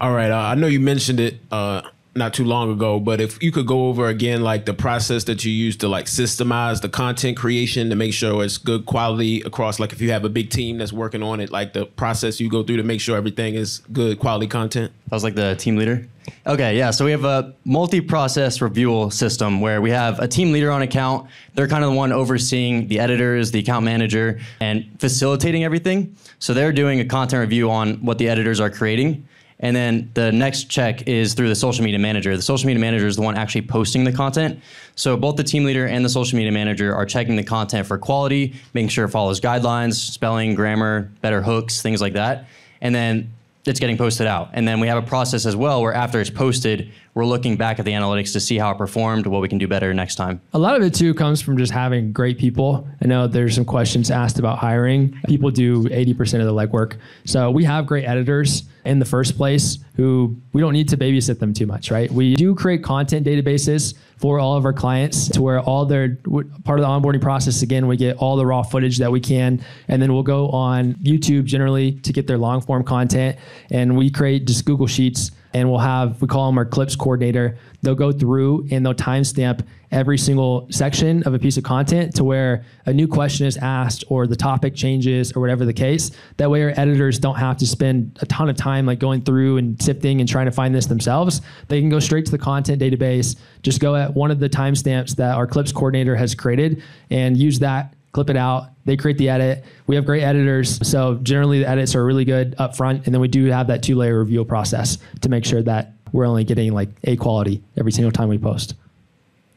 All 0.00 0.12
right. 0.12 0.30
Uh, 0.30 0.36
I 0.36 0.54
know 0.54 0.66
you 0.66 0.80
mentioned 0.80 1.18
it 1.18 1.40
uh, 1.50 1.82
not 2.14 2.34
too 2.34 2.44
long 2.44 2.72
ago, 2.72 2.98
but 2.98 3.20
if 3.20 3.40
you 3.42 3.52
could 3.52 3.66
go 3.66 3.86
over 3.86 4.08
again, 4.08 4.42
like 4.42 4.64
the 4.64 4.74
process 4.74 5.24
that 5.24 5.44
you 5.44 5.52
use 5.52 5.76
to 5.76 5.88
like 5.88 6.06
systemize 6.06 6.80
the 6.80 6.88
content 6.88 7.36
creation 7.36 7.88
to 7.90 7.96
make 7.96 8.12
sure 8.12 8.44
it's 8.44 8.58
good 8.58 8.84
quality 8.84 9.40
across, 9.42 9.78
like 9.78 9.92
if 9.92 10.00
you 10.00 10.10
have 10.10 10.24
a 10.24 10.28
big 10.28 10.50
team 10.50 10.78
that's 10.78 10.92
working 10.92 11.22
on 11.22 11.40
it, 11.40 11.50
like 11.50 11.72
the 11.72 11.86
process 11.86 12.40
you 12.40 12.50
go 12.50 12.62
through 12.62 12.78
to 12.78 12.82
make 12.82 13.00
sure 13.00 13.16
everything 13.16 13.54
is 13.54 13.78
good 13.92 14.18
quality 14.18 14.48
content. 14.48 14.92
I 15.10 15.14
was 15.14 15.22
like 15.22 15.34
the 15.34 15.54
team 15.56 15.76
leader. 15.76 16.06
Okay, 16.46 16.76
yeah. 16.76 16.90
So 16.90 17.04
we 17.04 17.10
have 17.10 17.24
a 17.24 17.54
multi-process 17.64 18.60
review 18.60 19.10
system 19.10 19.60
where 19.60 19.80
we 19.80 19.90
have 19.90 20.18
a 20.20 20.28
team 20.28 20.52
leader 20.52 20.70
on 20.70 20.82
account. 20.82 21.28
They're 21.54 21.68
kind 21.68 21.82
of 21.84 21.90
the 21.90 21.96
one 21.96 22.12
overseeing 22.12 22.88
the 22.88 23.00
editors, 23.00 23.50
the 23.50 23.60
account 23.60 23.84
manager, 23.84 24.40
and 24.60 24.88
facilitating 24.98 25.64
everything. 25.64 26.16
So 26.38 26.54
they're 26.54 26.72
doing 26.72 27.00
a 27.00 27.04
content 27.04 27.40
review 27.40 27.70
on 27.70 27.94
what 28.04 28.18
the 28.18 28.28
editors 28.28 28.60
are 28.60 28.70
creating. 28.70 29.26
And 29.60 29.76
then 29.76 30.10
the 30.14 30.32
next 30.32 30.70
check 30.70 31.06
is 31.06 31.34
through 31.34 31.48
the 31.48 31.54
social 31.54 31.84
media 31.84 31.98
manager. 31.98 32.34
The 32.34 32.42
social 32.42 32.66
media 32.66 32.80
manager 32.80 33.06
is 33.06 33.16
the 33.16 33.22
one 33.22 33.36
actually 33.36 33.62
posting 33.62 34.04
the 34.04 34.12
content. 34.12 34.58
So 34.94 35.16
both 35.16 35.36
the 35.36 35.44
team 35.44 35.64
leader 35.64 35.86
and 35.86 36.04
the 36.04 36.08
social 36.08 36.36
media 36.36 36.50
manager 36.50 36.94
are 36.94 37.04
checking 37.04 37.36
the 37.36 37.44
content 37.44 37.86
for 37.86 37.98
quality, 37.98 38.54
making 38.72 38.88
sure 38.88 39.04
it 39.04 39.10
follows 39.10 39.38
guidelines, 39.40 39.94
spelling, 39.94 40.54
grammar, 40.54 41.12
better 41.20 41.42
hooks, 41.42 41.82
things 41.82 42.00
like 42.00 42.14
that. 42.14 42.46
And 42.80 42.94
then 42.94 43.32
it's 43.66 43.78
getting 43.78 43.98
posted 43.98 44.26
out. 44.26 44.50
And 44.52 44.66
then 44.66 44.80
we 44.80 44.88
have 44.88 45.02
a 45.02 45.06
process 45.06 45.44
as 45.44 45.54
well 45.54 45.82
where 45.82 45.92
after 45.92 46.20
it's 46.20 46.30
posted, 46.30 46.90
we're 47.14 47.26
looking 47.26 47.56
back 47.56 47.78
at 47.78 47.84
the 47.84 47.92
analytics 47.92 48.32
to 48.32 48.40
see 48.40 48.56
how 48.56 48.70
it 48.70 48.78
performed, 48.78 49.26
what 49.26 49.42
we 49.42 49.48
can 49.48 49.58
do 49.58 49.68
better 49.68 49.92
next 49.92 50.14
time. 50.14 50.40
A 50.54 50.58
lot 50.58 50.76
of 50.76 50.82
it 50.82 50.94
too 50.94 51.12
comes 51.12 51.42
from 51.42 51.58
just 51.58 51.72
having 51.72 52.12
great 52.12 52.38
people. 52.38 52.88
I 53.02 53.06
know 53.06 53.26
there's 53.26 53.54
some 53.54 53.64
questions 53.64 54.10
asked 54.10 54.38
about 54.38 54.58
hiring. 54.58 55.18
People 55.26 55.50
do 55.50 55.84
80% 55.84 56.40
of 56.40 56.46
the 56.46 56.54
legwork. 56.54 56.96
So 57.24 57.50
we 57.50 57.64
have 57.64 57.86
great 57.86 58.04
editors 58.04 58.62
in 58.84 58.98
the 58.98 59.04
first 59.04 59.36
place 59.36 59.78
who 59.96 60.36
we 60.52 60.60
don't 60.62 60.72
need 60.72 60.88
to 60.88 60.96
babysit 60.96 61.38
them 61.38 61.52
too 61.52 61.66
much, 61.66 61.90
right? 61.90 62.10
We 62.10 62.34
do 62.36 62.54
create 62.54 62.82
content 62.82 63.26
databases 63.26 63.94
for 64.20 64.38
all 64.38 64.54
of 64.54 64.66
our 64.66 64.72
clients 64.72 65.28
to 65.30 65.40
where 65.40 65.60
all 65.60 65.86
their 65.86 66.16
part 66.64 66.78
of 66.78 66.84
the 66.84 66.88
onboarding 66.88 67.22
process 67.22 67.62
again 67.62 67.86
we 67.86 67.96
get 67.96 68.16
all 68.18 68.36
the 68.36 68.44
raw 68.44 68.62
footage 68.62 68.98
that 68.98 69.10
we 69.10 69.18
can 69.18 69.64
and 69.88 70.02
then 70.02 70.12
we'll 70.12 70.22
go 70.22 70.48
on 70.50 70.94
youtube 70.96 71.44
generally 71.44 71.92
to 71.92 72.12
get 72.12 72.26
their 72.26 72.36
long 72.36 72.60
form 72.60 72.84
content 72.84 73.38
and 73.70 73.96
we 73.96 74.10
create 74.10 74.46
just 74.46 74.66
google 74.66 74.86
sheets 74.86 75.30
and 75.52 75.68
we'll 75.68 75.80
have 75.80 76.20
we 76.22 76.28
call 76.28 76.46
them 76.46 76.58
our 76.58 76.64
clips 76.64 76.96
coordinator. 76.96 77.58
They'll 77.82 77.94
go 77.94 78.12
through 78.12 78.68
and 78.70 78.84
they'll 78.84 78.94
timestamp 78.94 79.64
every 79.90 80.18
single 80.18 80.68
section 80.70 81.22
of 81.24 81.34
a 81.34 81.38
piece 81.38 81.56
of 81.56 81.64
content 81.64 82.14
to 82.14 82.22
where 82.22 82.64
a 82.86 82.92
new 82.92 83.08
question 83.08 83.46
is 83.46 83.56
asked 83.56 84.04
or 84.08 84.26
the 84.26 84.36
topic 84.36 84.74
changes 84.74 85.32
or 85.32 85.40
whatever 85.40 85.64
the 85.64 85.72
case. 85.72 86.12
That 86.36 86.48
way 86.50 86.62
our 86.62 86.72
editors 86.76 87.18
don't 87.18 87.36
have 87.36 87.56
to 87.56 87.66
spend 87.66 88.16
a 88.20 88.26
ton 88.26 88.48
of 88.48 88.56
time 88.56 88.86
like 88.86 89.00
going 89.00 89.22
through 89.22 89.56
and 89.56 89.80
sifting 89.82 90.20
and 90.20 90.28
trying 90.28 90.46
to 90.46 90.52
find 90.52 90.72
this 90.74 90.86
themselves. 90.86 91.40
They 91.68 91.80
can 91.80 91.88
go 91.88 91.98
straight 91.98 92.26
to 92.26 92.30
the 92.30 92.38
content 92.38 92.80
database 92.80 93.36
just 93.62 93.80
go 93.80 93.94
at 93.96 94.14
one 94.14 94.30
of 94.30 94.38
the 94.38 94.48
timestamps 94.48 95.16
that 95.16 95.34
our 95.34 95.46
clips 95.46 95.72
coordinator 95.72 96.16
has 96.16 96.34
created 96.34 96.82
and 97.10 97.36
use 97.36 97.58
that 97.58 97.94
clip 98.12 98.30
it 98.30 98.36
out. 98.36 98.70
They 98.84 98.96
create 98.96 99.18
the 99.18 99.28
edit. 99.28 99.64
We 99.86 99.94
have 99.96 100.04
great 100.04 100.22
editors. 100.22 100.86
So 100.86 101.16
generally 101.22 101.60
the 101.60 101.68
edits 101.68 101.94
are 101.94 102.04
really 102.04 102.24
good 102.24 102.54
up 102.58 102.76
front. 102.76 103.06
And 103.06 103.14
then 103.14 103.20
we 103.20 103.28
do 103.28 103.46
have 103.46 103.66
that 103.68 103.82
two 103.82 103.96
layer 103.96 104.18
review 104.18 104.44
process 104.44 104.98
to 105.20 105.28
make 105.28 105.44
sure 105.44 105.62
that 105.62 105.92
we're 106.12 106.26
only 106.26 106.44
getting 106.44 106.72
like 106.72 106.88
A 107.04 107.16
quality 107.16 107.62
every 107.78 107.92
single 107.92 108.10
time 108.10 108.28
we 108.28 108.38
post. 108.38 108.74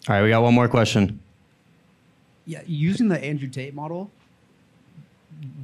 All 0.08 0.16
right, 0.16 0.22
we 0.22 0.30
got 0.30 0.44
one 0.44 0.54
more 0.54 0.68
question. 0.68 1.20
Yeah, 2.46 2.62
using 2.68 3.08
the 3.08 3.24
Andrew 3.24 3.48
Tate 3.48 3.74
model, 3.74 4.12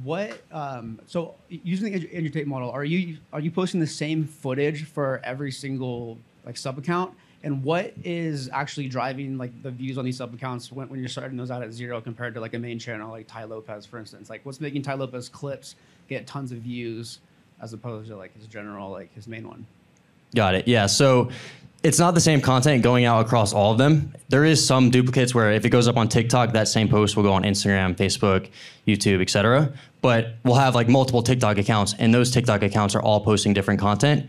what 0.02 0.42
um, 0.50 0.98
so 1.06 1.34
using 1.48 1.86
the 1.86 1.94
Andrew, 1.94 2.08
Andrew 2.12 2.30
Tate 2.30 2.46
model, 2.46 2.70
are 2.70 2.84
you 2.84 3.18
are 3.32 3.40
you 3.40 3.50
posting 3.50 3.80
the 3.80 3.86
same 3.86 4.24
footage 4.24 4.84
for 4.84 5.20
every 5.22 5.52
single 5.52 6.18
like 6.46 6.56
sub 6.56 6.78
account? 6.78 7.14
And 7.42 7.64
what 7.64 7.94
is 8.04 8.50
actually 8.52 8.88
driving 8.88 9.38
like 9.38 9.62
the 9.62 9.70
views 9.70 9.96
on 9.96 10.04
these 10.04 10.18
sub 10.18 10.34
accounts 10.34 10.70
when, 10.70 10.88
when 10.88 11.00
you're 11.00 11.08
starting 11.08 11.38
those 11.38 11.50
out 11.50 11.62
at 11.62 11.72
zero 11.72 12.00
compared 12.00 12.34
to 12.34 12.40
like 12.40 12.52
a 12.52 12.58
main 12.58 12.78
channel 12.78 13.10
like 13.10 13.26
Tai 13.26 13.44
Lopez, 13.44 13.86
for 13.86 13.98
instance? 13.98 14.28
Like 14.28 14.44
what's 14.44 14.60
making 14.60 14.82
Tai 14.82 14.94
Lopez 14.94 15.28
clips 15.28 15.76
get 16.08 16.26
tons 16.26 16.52
of 16.52 16.58
views 16.58 17.20
as 17.62 17.72
opposed 17.72 18.08
to 18.08 18.16
like 18.16 18.34
his 18.36 18.46
general 18.46 18.90
like 18.90 19.12
his 19.14 19.26
main 19.26 19.48
one? 19.48 19.66
Got 20.34 20.54
it. 20.54 20.68
Yeah. 20.68 20.86
So 20.86 21.30
it's 21.82 21.98
not 21.98 22.14
the 22.14 22.20
same 22.20 22.42
content 22.42 22.82
going 22.82 23.06
out 23.06 23.24
across 23.24 23.54
all 23.54 23.72
of 23.72 23.78
them. 23.78 24.14
There 24.28 24.44
is 24.44 24.64
some 24.64 24.90
duplicates 24.90 25.34
where 25.34 25.50
if 25.50 25.64
it 25.64 25.70
goes 25.70 25.88
up 25.88 25.96
on 25.96 26.08
TikTok, 26.08 26.52
that 26.52 26.68
same 26.68 26.88
post 26.88 27.16
will 27.16 27.22
go 27.22 27.32
on 27.32 27.44
Instagram, 27.44 27.96
Facebook, 27.96 28.50
YouTube, 28.86 29.22
etc. 29.22 29.72
But 30.02 30.34
we'll 30.44 30.56
have 30.56 30.74
like 30.74 30.88
multiple 30.88 31.22
TikTok 31.22 31.56
accounts, 31.56 31.94
and 31.98 32.12
those 32.12 32.30
TikTok 32.30 32.62
accounts 32.62 32.94
are 32.94 33.02
all 33.02 33.20
posting 33.20 33.54
different 33.54 33.80
content 33.80 34.28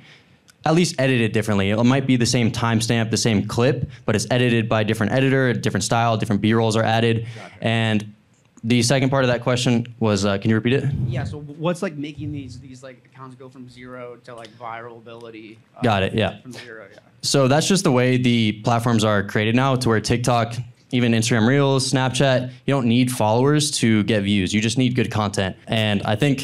at 0.66 0.76
least 0.76 0.96
edited 1.00 1.32
differently. 1.32 1.72
It 1.72 1.84
might 1.84 2.06
be 2.06 2.18
the 2.18 2.26
same 2.26 2.52
timestamp, 2.52 3.10
the 3.10 3.18
same 3.18 3.48
clip, 3.48 3.90
but 4.06 4.16
it's 4.16 4.28
edited 4.30 4.70
by 4.70 4.82
a 4.82 4.84
different 4.84 5.12
editor, 5.12 5.50
a 5.50 5.54
different 5.54 5.84
style, 5.84 6.18
different 6.18 6.42
B 6.42 6.54
rolls 6.54 6.76
are 6.76 6.84
added. 6.84 7.26
Gotcha. 7.36 7.56
And 7.62 8.16
the 8.64 8.84
second 8.84 9.10
part 9.10 9.24
of 9.24 9.30
that 9.30 9.42
question 9.42 9.88
was, 10.00 10.24
uh, 10.24 10.38
can 10.38 10.50
you 10.50 10.56
repeat 10.56 10.74
it? 10.74 10.86
Yeah. 11.08 11.24
So 11.24 11.40
what's 11.40 11.82
like 11.82 11.96
making 11.96 12.32
these 12.32 12.60
these 12.60 12.84
like 12.84 13.04
accounts 13.12 13.36
go 13.36 13.50
from 13.50 13.70
zero 13.70 14.18
to 14.24 14.36
like 14.36 14.50
viral 14.50 14.98
ability? 14.98 15.58
Uh, 15.76 15.82
Got 15.82 16.04
it. 16.04 16.14
Yeah. 16.14 16.42
From 16.42 16.54
zero. 16.54 16.88
Yeah. 16.92 17.00
So 17.24 17.48
that's 17.48 17.68
just 17.68 17.84
the 17.84 17.92
way 17.92 18.18
the 18.18 18.54
platforms 18.64 19.04
are 19.04 19.24
created 19.24 19.56
now, 19.56 19.76
to 19.76 19.90
where 19.90 20.00
TikTok, 20.00 20.56
even 20.92 21.12
Instagram 21.14 21.48
Reels, 21.48 21.92
Snapchat, 21.92 22.52
you 22.66 22.74
don't 22.74 22.86
need 22.88 23.12
followers 23.12 23.72
to 23.80 24.04
get 24.04 24.22
views. 24.24 24.54
You 24.54 24.62
just 24.62 24.78
need 24.78 24.96
good 24.96 25.12
content. 25.12 25.56
And 25.68 26.04
I 26.04 26.16
think 26.16 26.44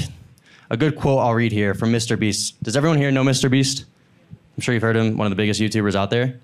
a 0.72 0.78
good 0.78 0.96
quote 0.96 1.20
I'll 1.20 1.34
read 1.36 1.52
here 1.52 1.74
from 1.76 1.92
Mr. 1.92 2.18
Beast. 2.18 2.62
Does 2.64 2.76
everyone 2.76 2.98
here 2.98 3.12
know 3.12 3.24
Mr. 3.24 3.50
Beast? 3.50 3.86
I'm 4.58 4.62
sure 4.62 4.74
you've 4.74 4.84
heard 4.84 4.96
him, 4.96 5.18
one 5.18 5.28
of 5.28 5.32
the 5.32 5.36
biggest 5.36 5.62
YouTubers 5.62 5.94
out 5.94 6.10
there. 6.10 6.40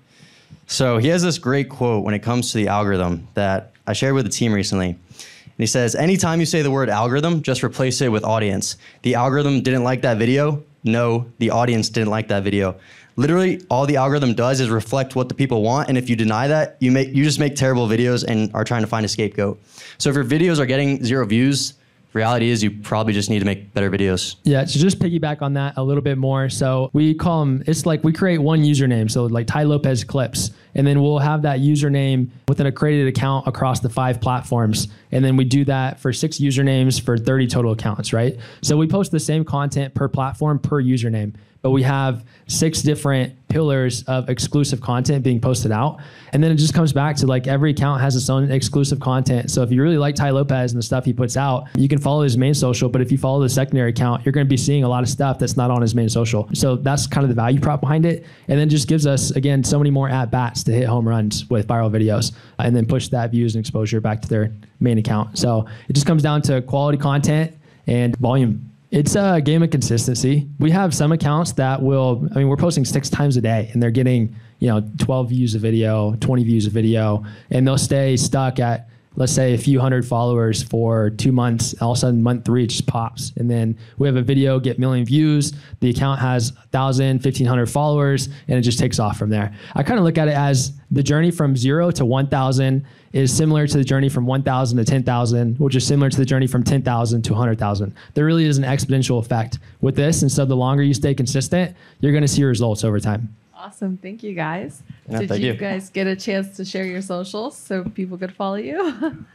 So 0.66 0.98
he 0.98 1.08
has 1.08 1.22
this 1.22 1.38
great 1.38 1.68
quote 1.68 2.04
when 2.04 2.14
it 2.14 2.20
comes 2.20 2.52
to 2.52 2.58
the 2.58 2.68
algorithm 2.68 3.26
that 3.34 3.72
I 3.86 3.92
shared 3.92 4.14
with 4.14 4.24
the 4.24 4.30
team 4.30 4.52
recently. 4.52 4.90
And 4.90 5.62
he 5.62 5.66
says, 5.66 5.94
Anytime 5.94 6.40
you 6.40 6.46
say 6.46 6.62
the 6.62 6.70
word 6.70 6.88
algorithm, 6.88 7.42
just 7.42 7.62
replace 7.62 8.00
it 8.00 8.08
with 8.08 8.24
audience. 8.24 8.76
The 9.02 9.16
algorithm 9.16 9.62
didn't 9.62 9.84
like 9.84 10.02
that 10.02 10.16
video. 10.16 10.62
No, 10.84 11.26
the 11.38 11.50
audience 11.50 11.88
didn't 11.88 12.10
like 12.10 12.28
that 12.28 12.44
video. 12.44 12.76
Literally, 13.16 13.62
all 13.70 13.86
the 13.86 13.96
algorithm 13.96 14.34
does 14.34 14.60
is 14.60 14.68
reflect 14.68 15.14
what 15.14 15.28
the 15.28 15.34
people 15.34 15.62
want. 15.62 15.88
And 15.88 15.96
if 15.96 16.08
you 16.08 16.16
deny 16.16 16.48
that, 16.48 16.76
you 16.80 16.90
make 16.90 17.14
you 17.14 17.24
just 17.24 17.38
make 17.38 17.54
terrible 17.54 17.88
videos 17.88 18.24
and 18.24 18.52
are 18.54 18.64
trying 18.64 18.82
to 18.82 18.88
find 18.88 19.04
a 19.04 19.08
scapegoat. 19.08 19.60
So 19.98 20.10
if 20.10 20.16
your 20.16 20.24
videos 20.24 20.58
are 20.58 20.66
getting 20.66 21.04
zero 21.04 21.24
views, 21.26 21.74
reality 22.14 22.48
is 22.48 22.62
you 22.62 22.70
probably 22.70 23.12
just 23.12 23.28
need 23.28 23.40
to 23.40 23.44
make 23.44 23.74
better 23.74 23.90
videos. 23.90 24.36
Yeah, 24.44 24.64
to 24.64 24.78
just 24.78 24.98
piggyback 24.98 25.42
on 25.42 25.54
that 25.54 25.74
a 25.76 25.82
little 25.82 26.02
bit 26.02 26.16
more. 26.16 26.48
So 26.48 26.90
we 26.92 27.14
call 27.14 27.40
them, 27.40 27.62
it's 27.66 27.84
like 27.86 28.02
we 28.04 28.12
create 28.12 28.38
one 28.38 28.62
username. 28.62 29.10
So 29.10 29.26
like 29.26 29.46
Tai 29.46 29.64
Lopez 29.64 30.04
Clips. 30.04 30.50
And 30.74 30.86
then 30.86 31.02
we'll 31.02 31.18
have 31.18 31.42
that 31.42 31.60
username 31.60 32.30
within 32.48 32.66
a 32.66 32.72
created 32.72 33.08
account 33.08 33.46
across 33.46 33.80
the 33.80 33.88
five 33.88 34.20
platforms. 34.20 34.88
And 35.12 35.24
then 35.24 35.36
we 35.36 35.44
do 35.44 35.64
that 35.66 36.00
for 36.00 36.12
six 36.12 36.38
usernames 36.38 37.00
for 37.00 37.16
30 37.16 37.46
total 37.46 37.72
accounts, 37.72 38.12
right? 38.12 38.36
So 38.62 38.76
we 38.76 38.86
post 38.86 39.12
the 39.12 39.20
same 39.20 39.44
content 39.44 39.94
per 39.94 40.08
platform 40.08 40.58
per 40.58 40.82
username 40.82 41.34
but 41.64 41.70
we 41.70 41.82
have 41.82 42.26
six 42.46 42.82
different 42.82 43.32
pillars 43.48 44.02
of 44.02 44.28
exclusive 44.28 44.82
content 44.82 45.24
being 45.24 45.40
posted 45.40 45.72
out. 45.72 45.98
And 46.34 46.44
then 46.44 46.50
it 46.50 46.56
just 46.56 46.74
comes 46.74 46.92
back 46.92 47.16
to 47.16 47.26
like 47.26 47.46
every 47.46 47.70
account 47.70 48.02
has 48.02 48.14
its 48.14 48.28
own 48.28 48.50
exclusive 48.50 49.00
content. 49.00 49.50
So 49.50 49.62
if 49.62 49.72
you 49.72 49.82
really 49.82 49.96
like 49.96 50.14
Tai 50.14 50.28
Lopez 50.32 50.72
and 50.72 50.78
the 50.78 50.84
stuff 50.84 51.06
he 51.06 51.14
puts 51.14 51.38
out, 51.38 51.68
you 51.74 51.88
can 51.88 51.98
follow 51.98 52.22
his 52.22 52.36
main 52.36 52.52
social. 52.52 52.90
But 52.90 53.00
if 53.00 53.10
you 53.10 53.16
follow 53.16 53.40
the 53.40 53.48
secondary 53.48 53.88
account, 53.88 54.26
you're 54.26 54.34
going 54.34 54.44
to 54.46 54.48
be 54.48 54.58
seeing 54.58 54.84
a 54.84 54.88
lot 54.90 55.02
of 55.02 55.08
stuff 55.08 55.38
that's 55.38 55.56
not 55.56 55.70
on 55.70 55.80
his 55.80 55.94
main 55.94 56.10
social. 56.10 56.50
So 56.52 56.76
that's 56.76 57.06
kind 57.06 57.24
of 57.24 57.30
the 57.30 57.34
value 57.34 57.60
prop 57.60 57.80
behind 57.80 58.04
it. 58.04 58.26
And 58.48 58.60
then 58.60 58.68
just 58.68 58.86
gives 58.86 59.06
us, 59.06 59.30
again, 59.30 59.64
so 59.64 59.78
many 59.78 59.90
more 59.90 60.10
at 60.10 60.30
bats 60.30 60.63
to 60.64 60.72
hit 60.72 60.86
home 60.86 61.06
runs 61.06 61.48
with 61.50 61.66
viral 61.66 61.90
videos 61.90 62.32
uh, 62.58 62.64
and 62.64 62.74
then 62.74 62.86
push 62.86 63.08
that 63.08 63.30
views 63.30 63.54
and 63.54 63.60
exposure 63.60 64.00
back 64.00 64.20
to 64.22 64.28
their 64.28 64.52
main 64.80 64.98
account. 64.98 65.38
So 65.38 65.66
it 65.88 65.92
just 65.92 66.06
comes 66.06 66.22
down 66.22 66.42
to 66.42 66.62
quality 66.62 66.98
content 66.98 67.56
and 67.86 68.16
volume. 68.16 68.70
It's 68.90 69.16
a 69.16 69.40
game 69.40 69.62
of 69.62 69.70
consistency. 69.70 70.48
We 70.60 70.70
have 70.70 70.94
some 70.94 71.10
accounts 71.10 71.52
that 71.52 71.82
will, 71.82 72.28
I 72.34 72.38
mean, 72.38 72.48
we're 72.48 72.56
posting 72.56 72.84
six 72.84 73.10
times 73.10 73.36
a 73.36 73.40
day 73.40 73.70
and 73.72 73.82
they're 73.82 73.90
getting, 73.90 74.34
you 74.60 74.68
know, 74.68 74.88
12 74.98 75.30
views 75.30 75.54
a 75.54 75.58
video, 75.58 76.14
20 76.20 76.44
views 76.44 76.66
a 76.66 76.70
video, 76.70 77.24
and 77.50 77.66
they'll 77.66 77.76
stay 77.76 78.16
stuck 78.16 78.60
at 78.60 78.88
let's 79.16 79.32
say 79.32 79.54
a 79.54 79.58
few 79.58 79.80
hundred 79.80 80.06
followers 80.06 80.62
for 80.62 81.10
two 81.10 81.32
months. 81.32 81.74
All 81.80 81.92
of 81.92 81.98
a 81.98 82.00
sudden, 82.00 82.22
month 82.22 82.44
three 82.44 82.64
it 82.64 82.68
just 82.68 82.86
pops, 82.86 83.32
and 83.36 83.50
then 83.50 83.76
we 83.98 84.08
have 84.08 84.16
a 84.16 84.22
video 84.22 84.58
get 84.58 84.78
million 84.78 85.04
views. 85.04 85.52
The 85.80 85.90
account 85.90 86.20
has 86.20 86.52
1,000, 86.52 87.22
1,500 87.22 87.66
followers, 87.66 88.28
and 88.48 88.58
it 88.58 88.62
just 88.62 88.78
takes 88.78 88.98
off 88.98 89.18
from 89.18 89.30
there. 89.30 89.54
I 89.74 89.82
kind 89.82 89.98
of 89.98 90.04
look 90.04 90.18
at 90.18 90.28
it 90.28 90.34
as 90.34 90.72
the 90.90 91.02
journey 91.02 91.30
from 91.30 91.56
zero 91.56 91.90
to 91.92 92.04
1,000 92.04 92.84
is 93.12 93.34
similar 93.34 93.66
to 93.66 93.78
the 93.78 93.84
journey 93.84 94.08
from 94.08 94.26
1,000 94.26 94.78
to 94.78 94.84
10,000, 94.84 95.58
which 95.58 95.76
is 95.76 95.86
similar 95.86 96.10
to 96.10 96.16
the 96.16 96.24
journey 96.24 96.46
from 96.46 96.64
10,000 96.64 97.22
to 97.22 97.32
100,000. 97.32 97.94
There 98.14 98.24
really 98.24 98.44
is 98.44 98.58
an 98.58 98.64
exponential 98.64 99.18
effect 99.20 99.58
with 99.80 99.94
this, 99.94 100.22
and 100.22 100.30
so 100.30 100.44
the 100.44 100.56
longer 100.56 100.82
you 100.82 100.94
stay 100.94 101.14
consistent, 101.14 101.76
you're 102.00 102.12
going 102.12 102.22
to 102.22 102.28
see 102.28 102.42
results 102.42 102.82
over 102.82 102.98
time. 102.98 103.34
Awesome. 103.56 103.96
Thank 103.96 104.22
you 104.22 104.34
guys. 104.34 104.82
Yeah, 105.08 105.20
Did 105.20 105.30
you, 105.38 105.52
you. 105.52 105.54
guys 105.54 105.88
get 105.90 106.06
a 106.06 106.16
chance 106.16 106.56
to 106.56 106.64
share 106.64 106.84
your 106.84 107.02
socials 107.02 107.56
so 107.56 107.84
people 107.84 108.18
could 108.18 108.34
follow 108.34 108.56
you? 108.56 109.24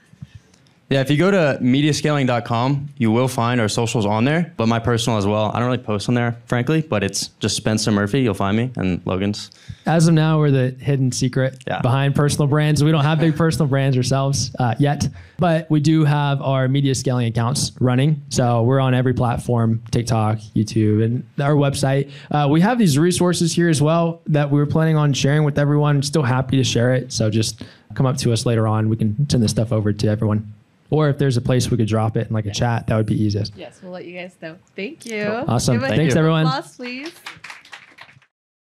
Yeah, 0.90 1.02
if 1.02 1.12
you 1.12 1.18
go 1.18 1.30
to 1.30 1.60
mediascaling.com, 1.62 2.90
you 2.98 3.12
will 3.12 3.28
find 3.28 3.62
our 3.62 3.70
socials 3.70 4.08
on 4.08 4.26
there, 4.26 4.52
but 4.58 4.68
my 4.68 4.80
personal 4.80 5.20
as 5.20 5.28
well. 5.28 5.52
I 5.54 5.60
don't 5.60 5.68
really 5.68 5.78
post 5.78 6.10
on 6.10 6.16
there, 6.16 6.36
frankly, 6.48 6.82
but 6.82 7.04
it's 7.04 7.28
just 7.40 7.56
Spencer 7.56 7.92
Murphy. 7.92 8.22
You'll 8.22 8.34
find 8.34 8.58
me 8.58 8.72
and 8.76 9.00
Logan's. 9.06 9.52
As 9.86 10.08
of 10.08 10.16
now, 10.16 10.40
we're 10.40 10.50
the 10.50 10.70
hidden 10.80 11.12
secret 11.12 11.64
Yeah. 11.68 11.82
behind 11.82 12.16
personal 12.16 12.48
brands. 12.48 12.84
We 12.84 12.92
don't 12.92 13.04
have 13.04 13.20
big 13.20 13.36
personal 13.36 13.68
brands 13.68 13.98
ourselves 13.98 14.50
uh, 14.58 14.74
yet, 14.80 15.08
but 15.38 15.70
we 15.70 15.80
do 15.80 16.06
have 16.06 16.42
our 16.42 16.68
media 16.68 16.96
scaling 16.96 17.28
accounts 17.28 17.72
running. 17.80 18.22
So 18.30 18.64
we're 18.64 18.80
on 18.80 18.96
every 18.96 19.14
platform 19.14 19.84
TikTok, 19.92 20.40
YouTube, 20.56 21.04
and 21.04 21.24
our 21.40 21.54
website. 21.54 22.10
Uh, 22.32 22.48
we 22.50 22.62
have 22.62 22.80
these 22.80 22.98
resources 22.98 23.54
here 23.54 23.70
as 23.70 23.80
well 23.80 24.22
that 24.26 24.50
we 24.50 24.58
were 24.58 24.66
planning 24.66 24.96
on 24.98 25.14
sharing 25.14 25.44
with 25.44 25.60
everyone. 25.60 26.02
Still 26.02 26.24
happy 26.24 26.58
to 26.58 26.64
share 26.64 26.96
it. 26.96 27.12
So 27.14 27.30
just 27.30 27.62
come 27.94 28.08
up 28.08 28.18
to 28.18 28.34
us 28.34 28.48
later 28.48 28.68
on. 28.68 28.90
We 28.90 28.96
can 28.98 29.30
send 29.30 29.44
this 29.44 29.52
stuff 29.52 29.72
over 29.72 29.94
to 29.94 30.08
everyone. 30.08 30.52
Or 30.92 31.10
if 31.10 31.18
there's 31.20 31.38
a 31.38 31.42
place 31.42 31.70
we 31.70 31.78
could 31.78 31.88
drop 31.88 32.18
it 32.18 32.28
in 32.28 32.34
like 32.34 32.46
a 32.48 32.52
chat, 32.52 32.88
that 32.88 32.98
would 32.98 33.06
be 33.06 33.22
easiest. 33.22 33.56
yes, 33.56 33.80
we'll 33.84 33.92
let 33.92 34.06
you 34.06 34.18
guys 34.18 34.36
know. 34.42 34.58
Thank 34.76 35.06
you. 35.06 35.24
Awesome. 35.24 35.76
Give 35.80 35.88
Thanks, 35.88 36.16
round 36.16 36.18
everyone. 36.18 36.46
applause, 36.48 36.76
please. 36.76 37.14